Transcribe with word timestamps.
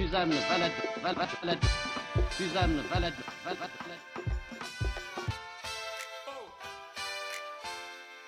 Suzanne 0.00 0.30
Valadon, 0.48 0.74
Val- 1.02 1.14
Val- 1.14 1.28
Valadon, 1.42 1.68
Suzanne 2.36 2.82
Valadon, 2.90 3.16
Val- 3.44 3.56
Val- 3.56 3.68
Valadon. 3.84 4.30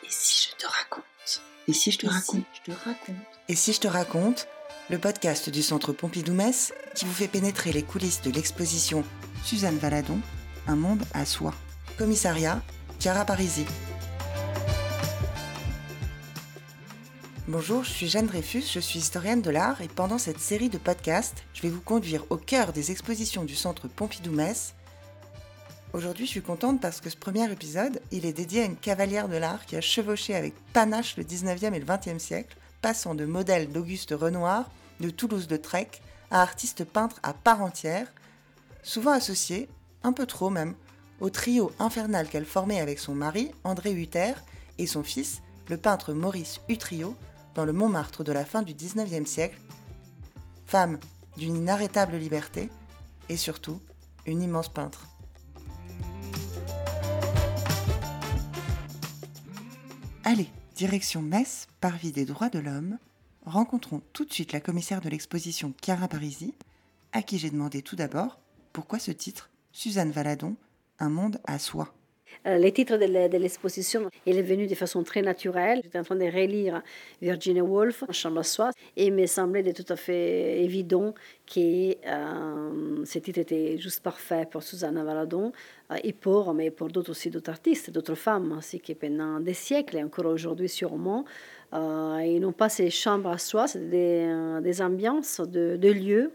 Et 0.05 0.09
si 0.11 0.49
je 0.51 0.57
te 0.57 0.67
raconte 0.67 1.43
Et 1.69 1.73
si 1.73 1.91
je 1.91 1.99
te 1.99 2.07
Et 2.07 2.11
si 2.11 2.15
raconte 2.15 2.45
je 2.67 2.73
te 2.73 2.79
raconte 2.85 3.17
Et 3.49 3.57
si 3.57 3.73
je 3.73 3.81
te 3.81 3.89
raconte 3.89 4.49
Le 4.91 4.99
podcast 4.99 5.49
du 5.49 5.63
Centre 5.63 5.93
Pompidou-Metz 5.93 6.75
qui 6.95 7.07
vous 7.07 7.13
fait 7.15 7.29
pénétrer 7.29 7.73
les 7.73 7.83
coulisses 7.83 8.21
de 8.21 8.31
l'exposition 8.31 9.03
Suzanne 9.43 9.79
Valadon, 9.79 10.21
Un 10.67 10.77
monde 10.77 11.03
à 11.15 11.25
soi. 11.25 11.55
Commissariat, 11.97 12.61
Chiara 13.01 13.25
Parisi. 13.25 13.65
Bonjour, 17.53 17.85
je 17.85 17.91
suis 17.91 18.09
Jeanne 18.09 18.29
Dreyfus, 18.29 18.63
je 18.63 18.81
suis 18.81 19.01
historienne 19.01 19.43
de 19.43 19.51
l'art 19.51 19.83
et 19.83 19.89
pendant 19.89 20.17
cette 20.17 20.41
série 20.41 20.71
de 20.71 20.79
podcasts, 20.79 21.45
je 21.53 21.61
vais 21.61 21.69
vous 21.69 21.83
conduire 21.83 22.25
au 22.31 22.39
cœur 22.39 22.73
des 22.73 22.91
expositions 22.91 23.45
du 23.45 23.55
Centre 23.55 23.89
Pompidou-Metz. 23.89 24.73
Aujourd'hui, 25.93 26.25
je 26.25 26.31
suis 26.31 26.41
contente 26.41 26.81
parce 26.81 27.03
que 27.03 27.11
ce 27.11 27.17
premier 27.19 27.53
épisode, 27.53 28.01
il 28.11 28.25
est 28.25 28.33
dédié 28.33 28.63
à 28.63 28.65
une 28.65 28.77
cavalière 28.77 29.29
de 29.29 29.37
l'art 29.37 29.67
qui 29.67 29.77
a 29.77 29.83
chevauché 29.83 30.35
avec 30.35 30.55
panache 30.73 31.19
le 31.19 31.25
19e 31.25 31.75
et 31.75 31.79
le 31.79 31.85
20e 31.85 32.19
siècle, 32.19 32.57
passant 32.81 33.15
de 33.15 33.27
modèle 33.27 33.71
d'Auguste 33.71 34.15
Renoir, 34.19 34.71
de 35.01 35.11
Toulouse-Lautrec, 35.11 36.01
à 36.31 36.41
artiste 36.41 36.85
peintre 36.85 37.21
à 37.23 37.35
part 37.35 37.61
entière, 37.61 38.11
souvent 38.83 39.13
associé, 39.13 39.69
un 40.05 40.15
peu 40.15 40.25
trop 40.25 40.49
même, 40.49 40.75
au 41.21 41.29
trio 41.29 41.71
infernal 41.79 42.29
qu'elle 42.29 42.47
formait 42.47 42.81
avec 42.81 42.99
son 42.99 43.15
mari, 43.15 43.51
André 43.63 43.93
Hutter, 43.93 44.33
et 44.79 44.87
son 44.87 45.03
fils, 45.03 45.43
le 45.69 45.77
peintre 45.77 46.15
Maurice 46.15 46.63
Utrio, 46.71 47.15
dans 47.55 47.65
le 47.65 47.73
Montmartre 47.73 48.25
de 48.25 48.33
la 48.33 48.45
fin 48.45 48.63
du 48.63 48.75
19e 48.75 49.27
siècle, 49.27 49.59
femme 50.67 50.99
d'une 51.37 51.57
inarrêtable 51.57 52.17
liberté, 52.17 52.71
et 53.29 53.37
surtout, 53.37 53.81
une 54.27 54.43
immense 54.43 54.69
peintre. 54.69 55.07
Allez, 60.25 60.49
direction 60.77 61.21
Metz, 61.21 61.67
parvis 61.81 62.13
des 62.13 62.25
droits 62.25 62.49
de 62.49 62.59
l'homme. 62.59 62.99
Rencontrons 63.45 64.03
tout 64.13 64.25
de 64.25 64.33
suite 64.33 64.53
la 64.53 64.61
commissaire 64.61 65.01
de 65.01 65.09
l'exposition 65.09 65.75
Chiara 65.83 66.09
Parisi, 66.09 66.55
à 67.13 67.23
qui 67.23 67.39
j'ai 67.39 67.51
demandé 67.51 67.83
tout 67.83 67.97
d'abord 67.97 68.39
pourquoi 68.73 68.99
ce 68.99 69.11
titre, 69.11 69.51
Suzanne 69.73 70.13
Valadon, 70.13 70.57
Un 70.99 71.09
monde 71.09 71.41
à 71.45 71.59
soi. 71.59 71.93
Euh, 72.47 72.59
Le 72.59 72.71
titre 72.73 72.97
de 72.97 73.05
l'e- 73.07 73.29
de 73.29 73.39
l'exposition, 73.39 74.09
il 74.27 74.39
est 74.39 74.43
venu 74.43 74.67
de 74.67 74.75
façon 74.75 75.03
très 75.03 75.23
naturelle. 75.23 75.81
J'étais 75.83 75.99
en 75.99 76.05
train 76.05 76.17
de 76.17 76.25
relire 76.25 76.83
Virginia 77.21 77.63
Woolf, 77.63 78.05
chambre 78.11 78.41
à 78.41 78.43
soi, 78.43 78.71
et 78.97 79.07
il 79.07 79.13
me 79.15 79.27
semblait 79.27 79.63
tout 79.73 79.91
à 79.93 79.97
fait 79.97 80.63
évident 80.63 81.15
que 81.47 81.95
euh, 82.07 83.05
ce 83.05 83.19
titre 83.19 83.39
était 83.41 83.79
juste 83.79 84.01
parfait 84.03 84.47
pour 84.51 84.63
Susanna 84.63 85.05
Valadon 85.05 85.53
euh, 85.91 85.97
et 86.03 86.13
pour, 86.13 86.55
mais 86.55 86.71
pour 86.71 86.89
d'autres 86.89 87.11
aussi, 87.11 87.31
d'autres 87.31 87.51
artistes, 87.51 87.91
d'autres 87.91 88.15
femmes 88.15 88.53
aussi 88.59 88.81
qui 88.81 88.95
pendant 88.95 89.41
des 89.41 89.55
siècles 89.55 89.97
et 89.99 90.03
encore 90.05 90.27
aujourd'hui 90.27 90.69
sûrement, 90.69 91.25
euh, 91.75 92.21
ils 92.25 92.41
n'ont 92.41 92.53
pas 92.53 92.69
ces 92.69 92.91
chambres 92.91 93.31
à 93.31 93.39
soi, 93.39 93.67
c'est 93.67 93.89
des, 93.89 94.25
euh, 94.27 94.85
ambiances 94.85 95.41
de, 95.41 95.93
lieux 95.93 96.33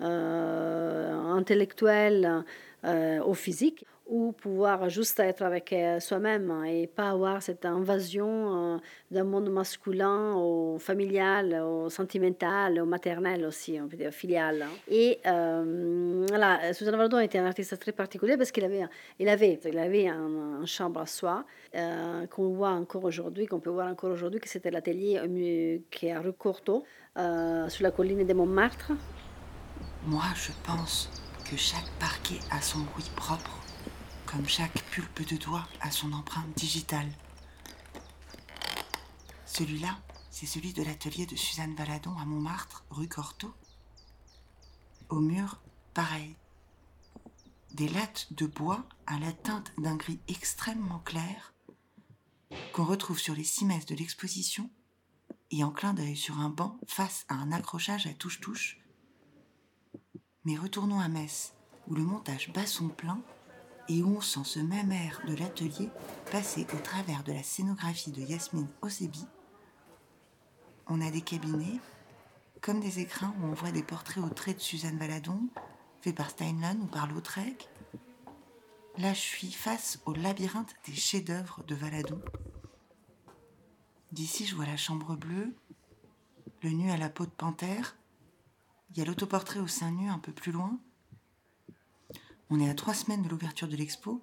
intellectuels 0.00 2.44
euh, 2.84 3.20
au 3.22 3.34
physique, 3.34 3.84
ou 4.10 4.32
pouvoir 4.32 4.90
juste 4.90 5.18
être 5.20 5.42
avec 5.42 5.72
euh, 5.72 6.00
soi-même 6.00 6.64
et 6.66 6.86
pas 6.86 7.10
avoir 7.10 7.42
cette 7.42 7.64
invasion 7.64 8.74
euh, 8.74 8.78
d'un 9.10 9.24
monde 9.24 9.48
masculin 9.50 10.34
au 10.34 10.78
familial, 10.78 11.54
au 11.62 11.88
sentimental, 11.88 12.80
au 12.80 12.86
maternel 12.86 13.46
aussi, 13.46 13.78
on 13.80 13.88
peut 13.88 13.96
filial. 14.10 14.66
Et 14.88 15.20
euh, 15.26 16.26
voilà, 16.28 16.72
Susanna 16.74 16.96
Valadon 16.96 17.20
était 17.20 17.38
un 17.38 17.46
artiste 17.46 17.78
très 17.78 17.92
particulier 17.92 18.36
parce 18.36 18.50
qu'il 18.50 18.64
avait, 18.64 18.84
il 19.18 19.28
avait, 19.28 19.60
il 19.64 19.78
avait 19.78 20.08
un, 20.08 20.66
chambre 20.66 21.00
à 21.00 21.06
soi 21.06 21.44
euh, 21.74 22.26
qu'on 22.26 22.50
voit 22.50 22.70
encore 22.70 23.04
aujourd'hui, 23.04 23.46
qu'on 23.46 23.60
peut 23.60 23.70
voir 23.70 23.88
encore 23.88 24.10
aujourd'hui, 24.10 24.40
que 24.40 24.48
c'était 24.48 24.70
l'atelier 24.70 25.80
qui 25.90 26.06
est 26.06 26.12
à 26.12 26.20
rue 26.20 26.32
euh, 27.16 27.68
sur 27.68 27.82
la 27.82 27.90
colline 27.90 28.26
de 28.26 28.34
Montmartre. 28.34 28.92
Moi, 30.06 30.22
je 30.34 30.52
pense 30.64 31.10
que 31.48 31.56
chaque 31.56 31.90
parquet 31.98 32.38
a 32.50 32.60
son 32.60 32.80
bruit 32.80 33.10
propre, 33.16 33.59
comme 34.30 34.48
chaque 34.48 34.80
pulpe 34.90 35.26
de 35.28 35.36
doigt 35.36 35.66
a 35.80 35.90
son 35.90 36.12
empreinte 36.12 36.54
digitale. 36.56 37.10
Celui-là, 39.44 39.98
c'est 40.30 40.46
celui 40.46 40.72
de 40.72 40.84
l'atelier 40.84 41.26
de 41.26 41.34
Suzanne 41.34 41.74
Valadon 41.74 42.16
à 42.16 42.24
Montmartre, 42.24 42.84
rue 42.90 43.08
Cortot. 43.08 43.52
Au 45.08 45.18
mur, 45.18 45.60
pareil. 45.94 46.36
Des 47.72 47.88
lattes 47.88 48.32
de 48.32 48.46
bois 48.46 48.84
à 49.06 49.18
la 49.18 49.32
teinte 49.32 49.72
d'un 49.78 49.96
gris 49.96 50.20
extrêmement 50.28 51.00
clair 51.00 51.52
qu'on 52.72 52.84
retrouve 52.84 53.18
sur 53.18 53.34
les 53.34 53.44
cimaises 53.44 53.86
de 53.86 53.96
l'exposition 53.96 54.70
et 55.50 55.64
en 55.64 55.70
clin 55.70 55.94
d'œil 55.94 56.16
sur 56.16 56.38
un 56.38 56.50
banc 56.50 56.78
face 56.86 57.24
à 57.28 57.34
un 57.34 57.50
accrochage 57.50 58.06
à 58.06 58.14
touche-touche 58.14 58.78
mais 60.44 60.56
retournons 60.56 61.00
à 61.00 61.08
Metz, 61.08 61.52
où 61.88 61.94
le 61.94 62.02
montage 62.02 62.50
bat 62.52 62.66
son 62.66 62.88
plein 62.88 63.20
et 63.88 64.02
on 64.02 64.20
sent 64.20 64.44
ce 64.44 64.60
même 64.60 64.92
air 64.92 65.20
de 65.26 65.34
l'atelier 65.34 65.90
passer 66.30 66.66
au 66.72 66.78
travers 66.78 67.22
de 67.24 67.32
la 67.32 67.42
scénographie 67.42 68.12
de 68.12 68.20
Yasmine 68.20 68.68
Osebi. 68.82 69.26
On 70.86 71.00
a 71.00 71.10
des 71.10 71.20
cabinets, 71.20 71.80
comme 72.60 72.80
des 72.80 73.00
écrins 73.00 73.34
où 73.40 73.46
on 73.46 73.52
voit 73.52 73.72
des 73.72 73.82
portraits 73.82 74.22
au 74.22 74.28
trait 74.28 74.54
de 74.54 74.60
Suzanne 74.60 74.98
Valadon, 74.98 75.40
faits 76.02 76.14
par 76.14 76.30
Steinlen 76.30 76.80
ou 76.82 76.86
par 76.86 77.06
Lautrec. 77.06 77.68
Là, 78.98 79.12
je 79.12 79.20
suis 79.20 79.52
face 79.52 80.00
au 80.06 80.12
labyrinthe 80.12 80.74
des 80.86 80.94
chefs-d'œuvre 80.94 81.62
de 81.66 81.74
Valadon. 81.74 82.20
D'ici, 84.12 84.46
je 84.46 84.56
vois 84.56 84.66
la 84.66 84.76
chambre 84.76 85.16
bleue, 85.16 85.54
le 86.62 86.70
nu 86.70 86.90
à 86.90 86.96
la 86.96 87.08
peau 87.08 87.24
de 87.24 87.30
panthère, 87.30 87.96
il 88.90 88.98
y 88.98 89.02
a 89.02 89.04
l'autoportrait 89.04 89.60
au 89.60 89.68
sein 89.68 89.92
nu 89.92 90.08
un 90.08 90.18
peu 90.18 90.32
plus 90.32 90.52
loin. 90.52 90.78
On 92.50 92.60
est 92.60 92.68
à 92.68 92.74
trois 92.74 92.94
semaines 92.94 93.22
de 93.22 93.28
l'ouverture 93.28 93.68
de 93.68 93.76
l'expo. 93.76 94.20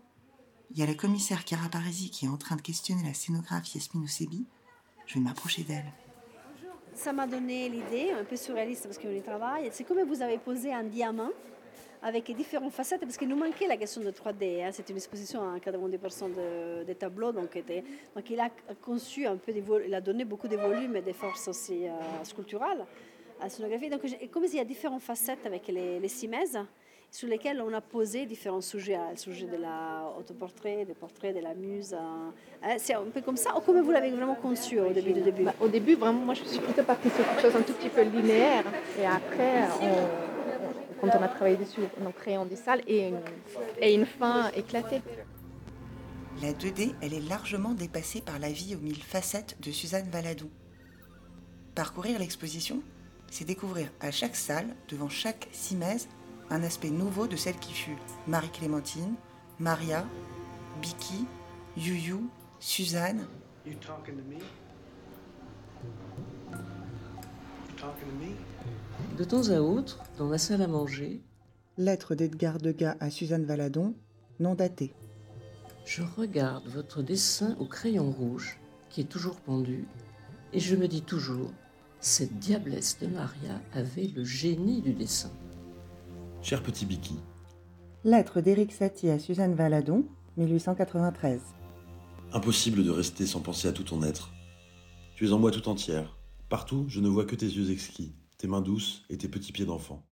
Il 0.71 0.79
y 0.79 0.83
a 0.83 0.85
la 0.85 0.95
commissaire 0.95 1.43
Chiara 1.45 1.69
Parisi 1.69 2.09
qui 2.09 2.25
est 2.25 2.29
en 2.29 2.37
train 2.37 2.55
de 2.55 2.61
questionner 2.61 3.03
la 3.05 3.13
scénographe 3.13 3.73
Yasmine 3.73 4.03
Osebi. 4.03 4.45
Je 5.05 5.15
vais 5.15 5.19
m'approcher 5.21 5.63
d'elle. 5.63 5.85
Ça 6.93 7.13
m'a 7.13 7.27
donné 7.27 7.69
l'idée, 7.69 8.11
un 8.11 8.23
peu 8.23 8.35
surréaliste 8.35 8.83
parce 8.85 8.97
qu'on 8.97 9.11
y 9.11 9.21
travaille. 9.21 9.69
C'est 9.71 9.83
comme 9.83 10.01
vous 10.03 10.21
avez 10.21 10.37
posé 10.39 10.73
un 10.73 10.83
diamant 10.83 11.29
avec 12.01 12.31
différentes 12.35 12.73
facettes, 12.73 13.01
parce 13.01 13.17
qu'il 13.17 13.27
nous 13.27 13.35
manquait 13.35 13.67
la 13.67 13.75
question 13.77 14.01
de 14.01 14.11
3D. 14.11 14.63
hein. 14.63 14.69
C'est 14.71 14.87
une 14.89 14.97
exposition 14.97 15.41
à 15.53 15.57
90% 15.57 16.31
de, 16.35 16.83
des 16.83 16.93
tableaux, 16.95 17.31
donc, 17.31 17.55
était- 17.55 17.83
il 18.29 18.39
a 18.39 18.49
conçu 18.83 19.25
un 19.25 19.35
peu, 19.37 19.51
il 19.85 19.93
a 19.95 19.99
donné 20.01 20.23
beaucoup 20.23 20.47
de 20.47 20.55
volume 20.57 20.95
et 20.95 21.01
des 21.01 21.13
forces 21.13 21.47
aussi 21.47 21.87
euh, 21.87 21.91
sculpturales 22.23 22.85
à 23.39 23.45
la 23.45 23.49
scénographie. 23.49 23.89
Donc 23.89 24.01
comme 24.31 24.43
il 24.45 24.53
y 24.55 24.59
a 24.59 24.63
différentes 24.65 25.01
facettes 25.01 25.45
avec 25.45 25.67
les, 25.69 25.99
les 25.99 26.07
sur 27.17 27.27
lesquelles 27.27 27.59
on 27.61 27.73
a 27.73 27.81
posé 27.81 28.27
différents 28.27 28.61
sujets, 28.61 28.93
hein, 28.93 29.07
le 29.09 29.17
sujet 29.17 29.47
de 29.47 29.57
l'autoportrait, 29.57 30.85
des 30.85 30.93
portraits 30.93 31.35
de 31.35 31.41
la 31.41 31.55
muse. 31.55 31.95
euh, 31.95 31.97
hein. 32.61 32.75
C'est 32.77 32.93
un 32.93 33.05
peu 33.11 33.21
comme 33.21 33.37
ça, 33.37 33.57
ou 33.57 33.59
comme 33.61 33.81
vous 33.81 33.89
l'avez 33.89 34.11
vraiment 34.11 34.35
conçu 34.35 34.79
au 34.79 34.93
début 34.93 35.13
du 35.13 35.21
début? 35.21 35.41
Bah, 35.41 35.55
au 35.59 35.67
début, 35.67 35.95
vraiment, 35.95 36.23
moi, 36.23 36.35
je 36.35 36.43
suis 36.43 36.59
plutôt 36.59 36.83
partie 36.83 37.09
sur 37.09 37.25
quelque 37.27 37.41
chose 37.41 37.55
un 37.55 37.63
tout 37.63 37.73
petit 37.73 37.89
peu 37.89 38.03
linéaire. 38.03 38.65
Et 39.01 39.05
après, 39.07 39.63
on- 39.81 41.01
quand 41.01 41.17
on 41.17 41.23
a 41.23 41.27
travaillé 41.27 41.57
dessus, 41.57 41.81
on 41.99 42.07
a 42.07 42.11
créé 42.11 42.37
en 42.37 42.45
des 42.45 42.55
salles 42.55 42.83
et 42.87 43.07
une, 43.07 43.19
et 43.81 43.95
une 43.95 44.05
fin 44.05 44.51
éclatée. 44.51 45.01
La 46.43 46.53
2D, 46.53 46.93
elle 47.01 47.15
est 47.15 47.27
largement 47.27 47.73
dépassée 47.73 48.21
par 48.21 48.37
la 48.37 48.49
vie 48.51 48.75
aux 48.75 48.79
mille 48.79 49.01
facettes 49.01 49.57
de 49.59 49.71
Suzanne 49.71 50.07
Valadon. 50.11 50.51
Parcourir 51.73 52.19
l'exposition, 52.19 52.83
c'est 53.31 53.45
découvrir 53.45 53.87
à 54.01 54.11
chaque 54.11 54.35
salle, 54.35 54.67
devant 54.87 55.09
chaque 55.09 55.47
cimèse, 55.51 56.07
un 56.49 56.63
aspect 56.63 56.89
nouveau 56.89 57.27
de 57.27 57.35
celle 57.35 57.57
qui 57.57 57.73
fut 57.73 57.97
Marie-Clémentine, 58.27 59.15
Maria, 59.59 60.05
Biki, 60.81 61.25
Yuyu, 61.77 62.29
Suzanne, 62.59 63.25
You 63.65 63.73
talking 63.85 64.15
to 64.15 64.23
me? 64.23 64.37
You 66.47 67.75
talking 67.75 68.07
to 68.07 68.25
me? 68.25 69.17
De 69.17 69.23
temps 69.25 69.49
à 69.49 69.59
autre, 69.59 70.03
dans 70.17 70.29
la 70.29 70.37
salle 70.37 70.61
à 70.61 70.67
manger, 70.67 71.21
lettre 71.77 72.15
d'Edgar 72.15 72.59
Degas 72.59 72.95
à 73.01 73.09
Suzanne 73.09 73.43
Valadon, 73.43 73.93
non 74.39 74.55
datée. 74.55 74.93
je 75.85 76.03
regarde 76.17 76.67
votre 76.67 77.01
dessin 77.01 77.55
au 77.59 77.65
crayon 77.65 78.11
rouge, 78.11 78.57
qui 78.89 79.01
est 79.01 79.09
toujours 79.09 79.37
pendu, 79.37 79.85
et 80.53 80.59
je 80.59 80.75
me 80.75 80.87
dis 80.87 81.01
toujours, 81.01 81.51
cette 81.99 82.37
diablesse 82.39 82.99
de 82.99 83.07
Maria 83.07 83.61
avait 83.73 84.07
le 84.07 84.23
génie 84.23 84.81
du 84.81 84.93
dessin. 84.93 85.31
Cher 86.49 86.63
petit 86.63 86.85
Biki, 86.85 87.15
Lettre 88.05 88.39
d'Éric 88.39 88.71
Satie 88.71 89.09
à 89.09 89.19
Suzanne 89.19 89.53
Valadon, 89.53 90.05
1893. 90.37 91.41
impossible 92.31 92.85
de 92.85 92.89
rester 92.89 93.25
sans 93.25 93.41
penser 93.41 93.67
à 93.67 93.73
tout 93.73 93.83
ton 93.83 94.01
être. 94.01 94.31
Tu 95.17 95.27
es 95.27 95.33
en 95.33 95.39
moi 95.39 95.51
tout 95.51 95.67
entière. 95.67 96.17
Partout, 96.47 96.85
je 96.87 97.01
ne 97.01 97.09
vois 97.09 97.25
que 97.25 97.35
tes 97.35 97.47
yeux 97.47 97.69
exquis, 97.69 98.15
tes 98.37 98.47
mains 98.47 98.61
douces 98.61 99.03
et 99.09 99.17
tes 99.17 99.27
petits 99.27 99.51
pieds 99.51 99.65
d'enfant. 99.65 100.07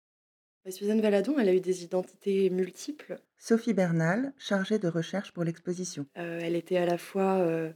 Bah, 0.65 0.73
Suzanne 0.73 1.01
Valadon, 1.01 1.39
elle 1.39 1.51
a 1.51 1.55
eu 1.55 1.61
des 1.61 1.85
identités 1.85 2.51
multiples. 2.51 3.21
Sophie 3.39 3.73
Bernal, 3.73 4.33
chargée 4.37 4.81
de 4.81 4.89
recherche 4.89 5.31
pour 5.31 5.45
l'exposition. 5.45 6.05
Euh, 6.19 6.41
elle 6.43 6.57
était 6.57 6.79
à 6.79 6.87
la 6.87 6.99
fois 6.99 7.35
euh, 7.35 7.71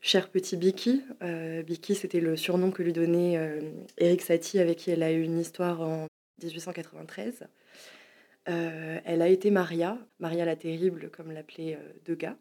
cher 0.00 0.30
petit 0.30 0.56
Biki. 0.56 1.02
Euh, 1.22 1.62
Biki, 1.64 1.96
c'était 1.96 2.20
le 2.20 2.36
surnom 2.36 2.70
que 2.70 2.84
lui 2.84 2.92
donnait 2.92 3.36
euh, 3.38 3.60
Eric 3.96 4.22
Satie, 4.22 4.60
avec 4.60 4.78
qui 4.78 4.92
elle 4.92 5.02
a 5.02 5.12
eu 5.12 5.22
une 5.22 5.40
histoire 5.40 5.80
en 5.80 6.06
1893. 6.42 7.46
Euh, 8.48 8.98
elle 9.04 9.22
a 9.22 9.28
été 9.28 9.50
Maria, 9.50 9.98
Maria 10.20 10.44
la 10.44 10.56
Terrible, 10.56 11.10
comme 11.10 11.32
l'appelait 11.32 11.74
euh, 11.74 11.92
Degas. 12.06 12.36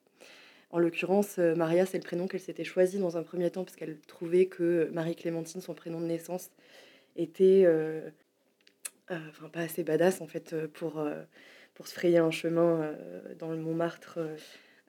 En 0.69 0.79
l'occurrence, 0.79 1.37
euh, 1.39 1.55
Maria, 1.55 1.85
c'est 1.85 1.97
le 1.97 2.03
prénom 2.03 2.27
qu'elle 2.27 2.39
s'était 2.39 2.63
choisi 2.63 2.97
dans 2.97 3.17
un 3.17 3.23
premier 3.23 3.51
temps, 3.51 3.63
parce 3.63 3.75
qu'elle 3.75 3.99
trouvait 4.01 4.45
que 4.45 4.89
Marie-Clémentine, 4.93 5.61
son 5.61 5.73
prénom 5.73 5.99
de 5.99 6.05
naissance, 6.05 6.49
était 7.15 7.67
enfin, 9.09 9.49
pas 9.49 9.61
assez 9.61 9.83
badass 9.83 10.21
en 10.21 10.27
fait 10.27 10.55
pour, 10.67 11.03
se 11.83 11.93
frayer 11.93 12.19
un 12.19 12.29
chemin 12.29 12.93
dans 13.39 13.49
le 13.49 13.57
Montmartre 13.57 14.19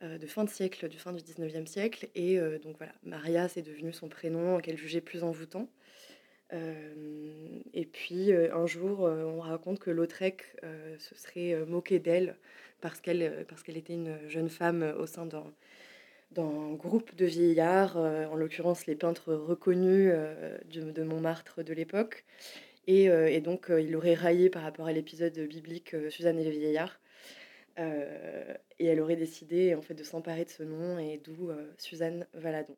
de 0.02 0.26
fin 0.26 0.44
du 0.44 0.98
fin 0.98 1.12
du 1.12 1.22
19e 1.22 1.66
siècle. 1.66 2.08
Et 2.14 2.38
donc 2.62 2.76
voilà, 2.76 2.92
Maria, 3.02 3.48
c'est 3.48 3.62
devenu 3.62 3.94
son 3.94 4.10
prénom 4.10 4.58
qu'elle 4.58 4.76
jugeait 4.76 5.00
plus 5.00 5.24
envoûtant. 5.24 5.70
Euh, 6.52 7.60
et 7.74 7.84
puis 7.84 8.32
euh, 8.32 8.54
un 8.54 8.66
jour, 8.66 9.04
euh, 9.06 9.24
on 9.24 9.40
raconte 9.40 9.78
que 9.78 9.90
Lautrec 9.90 10.44
se 10.98 11.14
serait 11.14 11.64
moqué 11.66 11.98
d'elle 11.98 12.36
parce 12.80 13.00
qu'elle 13.00 13.44
parce 13.48 13.62
qu'elle 13.62 13.76
était 13.76 13.92
une 13.92 14.18
jeune 14.28 14.48
femme 14.48 14.94
au 14.98 15.06
sein 15.06 15.26
d'un 15.26 16.72
groupe 16.74 17.14
de 17.16 17.26
vieillards, 17.26 17.96
en 17.96 18.36
l'occurrence 18.36 18.86
les 18.86 18.94
peintres 18.94 19.34
reconnus 19.34 20.12
de, 20.12 21.02
Montmartre 21.02 21.62
de 21.62 21.72
l'époque. 21.72 22.24
Et, 22.86 23.04
et 23.04 23.40
donc, 23.40 23.70
il 23.70 23.94
aurait 23.96 24.14
raillé 24.14 24.48
par 24.50 24.62
rapport 24.62 24.86
à 24.86 24.92
l'épisode 24.92 25.38
biblique 25.40 25.94
Suzanne 26.10 26.38
et 26.38 26.44
les 26.44 26.50
vieillards. 26.50 27.00
Et 27.76 28.86
elle 28.86 29.00
aurait 29.00 29.16
décidé 29.16 29.74
en 29.74 29.82
fait 29.82 29.94
de 29.94 30.04
s'emparer 30.04 30.44
de 30.44 30.50
ce 30.50 30.62
nom 30.62 30.98
et 30.98 31.18
d'où 31.18 31.50
Suzanne 31.78 32.26
Valadon. 32.34 32.76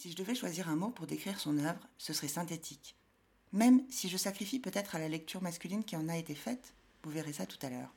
Si 0.00 0.10
je 0.10 0.16
devais 0.16 0.34
choisir 0.34 0.70
un 0.70 0.76
mot 0.76 0.88
pour 0.88 1.06
décrire 1.06 1.38
son 1.38 1.58
œuvre, 1.58 1.86
ce 1.98 2.14
serait 2.14 2.26
synthétique. 2.26 2.96
Même 3.52 3.82
si 3.90 4.08
je 4.08 4.16
sacrifie 4.16 4.58
peut-être 4.58 4.96
à 4.96 4.98
la 4.98 5.10
lecture 5.10 5.42
masculine 5.42 5.84
qui 5.84 5.94
en 5.94 6.08
a 6.08 6.16
été 6.16 6.34
faite, 6.34 6.72
vous 7.02 7.10
verrez 7.10 7.34
ça 7.34 7.44
tout 7.44 7.58
à 7.60 7.68
l'heure. 7.68 7.94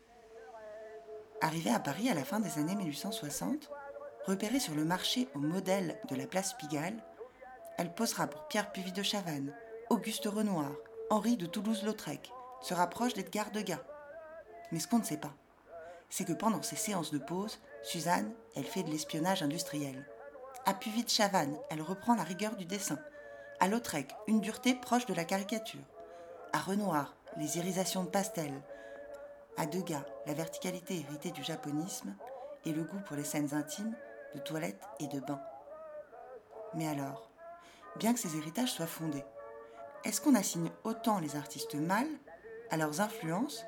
Arrivée 1.40 1.70
à 1.70 1.80
Paris 1.80 2.10
à 2.10 2.14
la 2.14 2.26
fin 2.26 2.42
des 2.42 2.58
années 2.58 2.76
1860, 2.76 3.70
repérée 4.26 4.60
sur 4.60 4.76
le 4.76 4.84
marché 4.84 5.30
au 5.34 5.40
modèle 5.40 5.98
de 6.10 6.16
la 6.18 6.28
place 6.28 6.56
Pigalle, 6.56 7.02
elle 7.78 7.96
posera 7.96 8.28
pour 8.28 8.50
Pierre 8.50 8.74
Puvis 8.74 8.92
de 8.92 9.02
Chavannes, 9.02 9.56
Auguste 9.90 10.26
Renoir, 10.26 10.74
Henri 11.10 11.38
de 11.38 11.46
Toulouse-Lautrec, 11.46 12.34
se 12.62 12.74
rapproche 12.74 13.14
d'Edgar 13.14 13.50
Degas. 13.52 13.80
Mais 14.74 14.82
ce 14.82 14.90
qu'on 14.90 15.00
ne 15.00 15.06
sait 15.06 15.16
pas, 15.16 15.38
c'est 16.10 16.26
que 16.26 16.34
pendant 16.34 16.64
ces 16.64 16.76
séances 16.76 17.12
de 17.12 17.18
pause, 17.18 17.60
Suzanne, 17.82 18.34
elle 18.58 18.66
fait 18.66 18.84
de 18.84 18.92
l'espionnage 18.92 19.42
industriel. 19.42 20.06
À 20.66 20.74
Puvis 20.74 21.04
de 21.04 21.10
Chavannes, 21.10 21.58
elle 21.70 21.82
reprend 21.82 22.16
la 22.16 22.24
rigueur 22.24 22.56
du 22.56 22.64
dessin. 22.64 22.98
À 23.60 23.68
Lautrec, 23.68 24.16
une 24.28 24.40
dureté 24.40 24.76
proche 24.76 25.06
de 25.06 25.14
la 25.14 25.26
caricature. 25.26 25.84
À 26.54 26.60
Renoir, 26.60 27.18
les 27.36 27.58
irisations 27.58 28.06
de 28.06 28.10
pastel. 28.10 28.54
À 29.58 29.66
Degas, 29.66 30.06
la 30.26 30.34
verticalité 30.34 31.02
héritée 31.02 31.32
du 31.32 31.44
japonisme 31.44 32.16
et 32.64 32.72
le 32.72 32.84
goût 32.84 33.02
pour 33.06 33.18
les 33.18 33.26
scènes 33.26 33.54
intimes, 33.54 33.94
de 34.36 34.40
toilette 34.40 34.82
et 35.02 35.08
de 35.08 35.20
bain. 35.20 35.42
Mais 36.76 36.88
alors, 36.88 37.30
bien 37.98 38.14
que 38.14 38.20
ces 38.20 38.38
héritages 38.38 38.72
soient 38.72 38.88
fondés, 38.88 39.26
est-ce 40.06 40.22
qu'on 40.22 40.34
assigne 40.34 40.72
autant 40.86 41.20
les 41.20 41.36
artistes 41.36 41.76
mâles 41.76 42.08
à 42.72 42.78
leurs 42.78 43.02
influences 43.02 43.66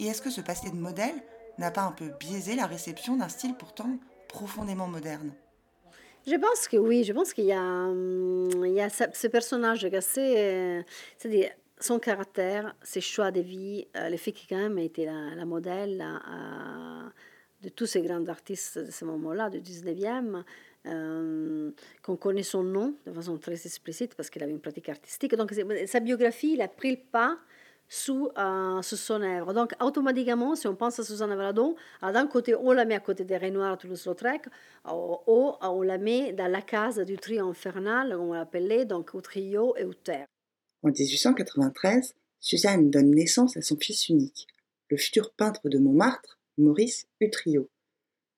Et 0.00 0.06
est-ce 0.06 0.22
que 0.22 0.30
ce 0.30 0.40
passé 0.40 0.70
de 0.70 0.76
modèle 0.76 1.22
n'a 1.58 1.70
pas 1.70 1.82
un 1.82 1.92
peu 1.92 2.08
biaisé 2.18 2.56
la 2.56 2.66
réception 2.66 3.16
d'un 3.16 3.28
style 3.28 3.54
pourtant 3.54 3.98
profondément 4.28 4.88
moderne? 4.88 5.34
Je 6.26 6.34
pense 6.36 6.66
que 6.66 6.76
oui, 6.76 7.04
je 7.04 7.12
pense 7.12 7.32
qu'il 7.32 7.44
y 7.44 7.52
a, 7.52 7.62
hum, 7.62 8.50
il 8.64 8.72
y 8.72 8.80
a 8.80 8.88
ce, 8.88 9.26
personnage 9.28 9.88
qui 9.88 9.96
assez, 9.96 10.34
euh, 10.36 10.82
c'est-à-dire 11.16 11.50
son 11.78 11.98
caractère, 11.98 12.74
ses 12.82 13.00
choix 13.00 13.30
de 13.30 13.40
vie, 13.40 13.86
euh, 13.96 14.08
le 14.08 14.16
fait 14.16 14.32
qu'il 14.32 14.48
quand 14.48 14.62
même 14.62 14.78
a 14.78 14.82
été 14.82 15.04
la, 15.04 15.44
modèle 15.44 16.02
euh, 16.02 17.08
de 17.62 17.68
tous 17.68 17.86
ces 17.86 18.02
grands 18.02 18.26
artistes 18.28 18.78
de 18.78 18.90
ce 18.90 19.04
moment-là, 19.04 19.50
du 19.50 19.60
19e, 19.60 20.42
euh, 20.86 21.70
qu'on 22.02 22.16
connaît 22.16 22.42
son 22.42 22.62
nom 22.62 22.94
de 23.06 23.12
façon 23.12 23.36
très 23.38 23.54
explicite 23.54 24.14
parce 24.14 24.30
qu'il 24.30 24.42
avait 24.42 24.52
une 24.52 24.60
pratique 24.60 24.88
artistique. 24.88 25.34
Donc 25.34 25.52
sa 25.86 26.00
biographie, 26.00 26.54
il 26.54 26.62
a 26.62 26.68
pris 26.68 26.92
le 26.92 26.98
pas 27.10 27.38
sous, 27.88 28.28
euh, 28.36 28.82
sous 28.82 28.96
son 28.96 29.22
œuvre. 29.22 29.52
Donc, 29.52 29.74
automatiquement, 29.80 30.54
si 30.54 30.66
on 30.66 30.74
pense 30.74 30.98
à 30.98 31.04
Suzanne 31.04 31.34
Valadon, 31.34 31.76
alors, 32.00 32.14
d'un 32.14 32.26
côté, 32.26 32.54
on 32.54 32.72
la 32.72 32.84
met 32.84 32.94
à 32.94 33.00
côté 33.00 33.24
des 33.24 33.36
Renoir, 33.36 33.78
Toulouse-Lautrec, 33.78 34.46
ou 34.90 35.18
ou 35.26 35.52
on 35.60 35.82
la 35.82 35.98
met 35.98 36.32
dans 36.32 36.50
la 36.50 36.62
case 36.62 36.98
du 36.98 37.16
trio 37.16 37.48
infernal, 37.48 38.14
on 38.14 38.32
l'appelait, 38.32 38.84
donc 38.84 39.14
au 39.14 39.20
trio 39.20 39.76
et 39.76 39.84
au 39.84 39.94
terre. 39.94 40.26
En 40.82 40.88
1893, 40.88 42.14
Suzanne 42.40 42.90
donne 42.90 43.10
naissance 43.10 43.56
à 43.56 43.62
son 43.62 43.76
fils 43.76 44.08
unique, 44.08 44.46
le 44.88 44.96
futur 44.96 45.32
peintre 45.32 45.68
de 45.68 45.78
Montmartre, 45.78 46.38
Maurice 46.58 47.06
Utrio. 47.20 47.68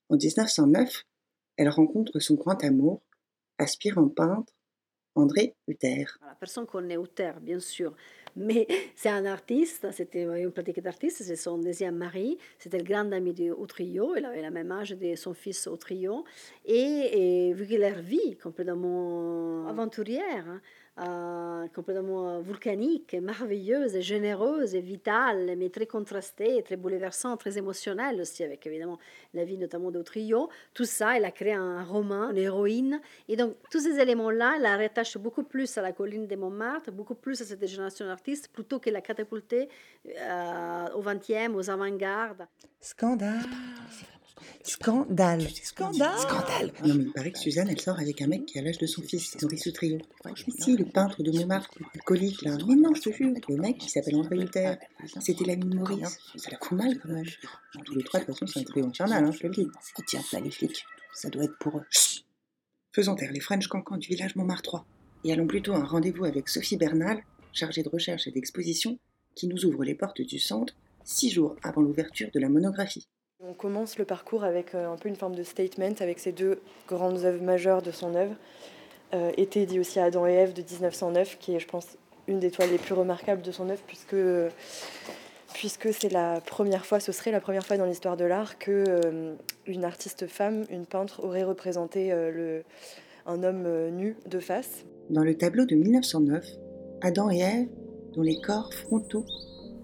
En 0.09 0.17
1909, 0.17 1.05
elle 1.57 1.69
rencontre 1.69 2.19
son 2.21 2.35
grand 2.35 2.63
amour, 2.65 3.03
aspirant 3.59 4.09
peintre, 4.09 4.53
André 5.19 5.55
Uther. 5.67 6.07
Voilà, 6.21 6.35
personne 6.39 6.67
connaît 6.67 6.97
Uther, 6.97 7.33
bien 7.41 7.61
sûr, 7.61 7.95
mais 8.37 8.67
c'est 8.97 9.09
un 9.09 9.25
artiste, 9.25 9.91
c'était 9.93 10.23
une 10.23 10.53
pratique 10.53 10.81
d'artiste, 10.81 11.23
c'est 11.23 11.37
son 11.37 11.59
deuxième 11.59 11.97
mari, 11.97 12.39
c'était 12.59 12.79
le 12.79 12.85
grand 12.85 13.11
ami 13.13 13.33
de 13.35 13.55
Utrio, 13.63 14.15
il 14.17 14.25
avait 14.25 14.43
le 14.43 14.51
même 14.51 14.71
âge 14.73 14.91
de 14.91 15.15
son 15.17 15.35
fils 15.35 15.67
Utrio, 15.67 16.25
et, 16.65 17.49
et 17.49 17.53
vu 17.53 17.67
que 17.67 17.75
leur 17.75 18.01
vie 18.01 18.37
complètement 18.37 19.67
aventurière, 19.67 20.47
hein, 20.49 20.61
euh, 21.01 21.67
complètement 21.75 22.41
volcanique, 22.41 23.15
merveilleuse, 23.15 24.01
généreuse 24.01 24.75
vitale, 24.75 25.55
mais 25.57 25.71
très 25.71 25.87
contrastée, 25.87 26.63
très 26.65 26.77
bouleversante, 26.77 27.41
très 27.41 27.57
émotionnelle 27.57 28.21
aussi, 28.21 28.43
avec 28.43 28.67
évidemment 28.67 28.99
la 29.35 29.45
vie 29.45 29.59
notamment 29.59 29.91
d'Utrio, 29.91 30.49
tout 30.75 30.85
ça, 30.85 31.17
elle 31.17 31.25
a 31.25 31.31
créé 31.31 31.53
un 31.53 31.85
roman, 31.85 32.31
une 32.31 32.39
héroïne, 32.39 33.01
et 33.29 33.37
donc 33.37 33.55
tous 33.71 33.81
ces 33.81 34.01
éléments-là 34.01 34.59
la 34.59 34.77
rattachent 34.77 35.19
beaucoup 35.19 35.45
plus 35.45 35.79
à 35.79 35.83
la 35.83 35.93
colline 35.93 36.27
de 36.27 36.37
Montmartre, 36.37 36.91
beaucoup 36.91 37.15
plus 37.15 37.41
à 37.41 37.45
cette 37.45 37.65
génération 37.67 38.07
d'artistes, 38.07 38.49
plutôt 38.49 38.79
que 38.81 38.91
la 38.91 39.01
catapulter 39.01 39.69
euh, 40.07 40.87
au 40.95 41.03
XXe, 41.03 41.55
aux 41.55 41.71
avant-gardes. 41.71 42.47
Scandale 42.81 43.47
Scandale 44.63 45.49
Scandale 45.63 46.19
Scandale 46.19 46.73
Non 46.85 46.95
mais 46.95 47.05
il 47.05 47.13
paraît 47.13 47.33
que 47.33 47.39
Suzanne, 47.39 47.69
elle 47.69 47.81
sort 47.81 47.99
avec 47.99 48.21
un 48.23 48.27
mec 48.27 48.47
qui 48.47 48.59
a 48.59 48.63
l'âge 48.63 48.79
de 48.79 48.87
son 48.87 49.03
fils, 49.03 49.37
Maurice 49.43 49.67
Utrio. 49.67 49.99
Si, 50.59 50.77
le 50.77 50.85
peintre 50.85 51.23
de 51.23 51.31
Montmartre, 51.31 51.71
alcoolique 51.95 52.43
là. 52.43 52.57
Mais 52.67 52.75
non, 52.75 52.95
je 52.95 53.03
te 53.03 53.13
jure, 53.13 53.33
le 53.49 53.57
mec 53.57 53.79
qui 53.79 53.89
s'appelle 53.89 54.17
André 54.17 54.37
Uther, 54.37 54.75
c'était 55.21 55.45
l'ami 55.45 55.65
de 55.65 55.77
Maurice. 55.77 56.19
Ça 56.37 56.51
la 56.51 56.59
fout 56.59 56.79
mal 56.79 56.99
quand 56.99 57.09
même. 57.09 57.25
Tous 57.85 57.95
les 57.95 58.05
trois, 58.05 58.21
de 58.21 58.27
toute 58.27 58.35
façon, 58.35 58.47
c'est 58.47 58.61
un 58.61 58.65
trio 58.65 58.87
infernal, 58.87 59.25
hein, 59.25 59.33
je 59.33 59.39
te 59.39 59.47
le 59.47 59.55
dis. 59.55 59.69
Oh 59.99 60.03
tiens, 60.07 60.23
là 60.33 60.41
les 60.41 60.51
flics, 60.51 60.85
ça 61.13 61.31
doit 61.31 61.45
être 61.45 61.59
pour 61.59 61.79
eux. 61.79 61.85
Chut 61.91 62.25
Faisons 62.93 63.15
taire 63.15 63.33
les 63.33 63.41
French 63.41 63.69
cancans 63.69 63.97
du 63.97 64.09
village 64.09 64.35
Montmartrois 64.35 64.85
et 65.25 65.33
allons 65.33 65.47
plutôt 65.47 65.73
à 65.73 65.79
un 65.79 65.85
rendez-vous 65.85 66.25
avec 66.25 66.49
Sophie 66.49 66.77
Bernal, 66.77 67.23
chargée 67.53 67.83
de 67.83 67.89
recherche 67.89 68.27
et 68.27 68.31
d'exposition, 68.31 68.99
qui 69.35 69.47
nous 69.47 69.65
ouvre 69.67 69.85
les 69.85 69.95
portes 69.95 70.21
du 70.21 70.39
centre 70.39 70.75
six 71.05 71.31
jours 71.31 71.57
avant 71.63 71.83
l'ouverture 71.83 72.31
de 72.33 72.41
la 72.41 72.49
monographie. 72.49 73.07
On 73.41 73.53
commence 73.53 73.99
le 73.99 74.05
parcours 74.05 74.43
avec 74.43 74.75
euh, 74.75 74.93
un 74.93 74.97
peu 74.97 75.09
une 75.09 75.15
forme 75.15 75.37
de 75.37 75.45
statement 75.45 75.95
avec 76.01 76.19
ces 76.19 76.33
deux 76.33 76.59
grandes 76.89 77.25
œuvres 77.25 77.41
majeures 77.41 77.83
de 77.83 77.93
son 77.93 78.17
œuvre. 78.17 78.35
Euh, 79.15 79.31
Été 79.37 79.65
dit 79.65 79.79
aussi 79.79 80.01
Adam 80.01 80.27
et 80.27 80.33
Ève 80.33 80.55
de 80.55 80.63
1909, 80.63 81.39
qui 81.39 81.55
est, 81.55 81.61
je 81.61 81.69
pense, 81.69 81.87
une 82.27 82.41
des 82.41 82.51
toiles 82.51 82.71
les 82.73 82.79
plus 82.79 82.95
remarquables 82.95 83.43
de 83.43 83.53
son 83.53 83.71
œuvre, 83.71 83.81
puisque, 83.87 84.17
c'est 85.93 86.13
la 86.13 86.41
première 86.41 86.85
fois, 86.85 86.99
ce 86.99 87.13
serait 87.13 87.31
la 87.31 87.41
première 87.41 87.65
fois 87.65 87.77
dans 87.77 87.85
l'histoire 87.85 88.17
de 88.17 88.25
l'art 88.25 88.59
que 88.59 88.85
euh, 88.89 89.35
une 89.69 89.85
artiste 89.85 90.27
femme, 90.27 90.65
une 90.69 90.85
peintre, 90.85 91.23
aurait 91.23 91.45
représenté 91.45 92.11
un 92.13 93.45
homme 93.45 93.91
nu 93.91 94.17
de 94.27 94.41
face. 94.41 94.85
Dans 95.11 95.23
le 95.23 95.37
tableau 95.37 95.65
de 95.65 95.77
1909, 95.77 96.45
Adam 97.03 97.31
et 97.31 97.39
Ève, 97.39 97.69
dont 98.15 98.23
les 98.23 98.41
corps 98.41 98.75
frontaux 98.75 99.25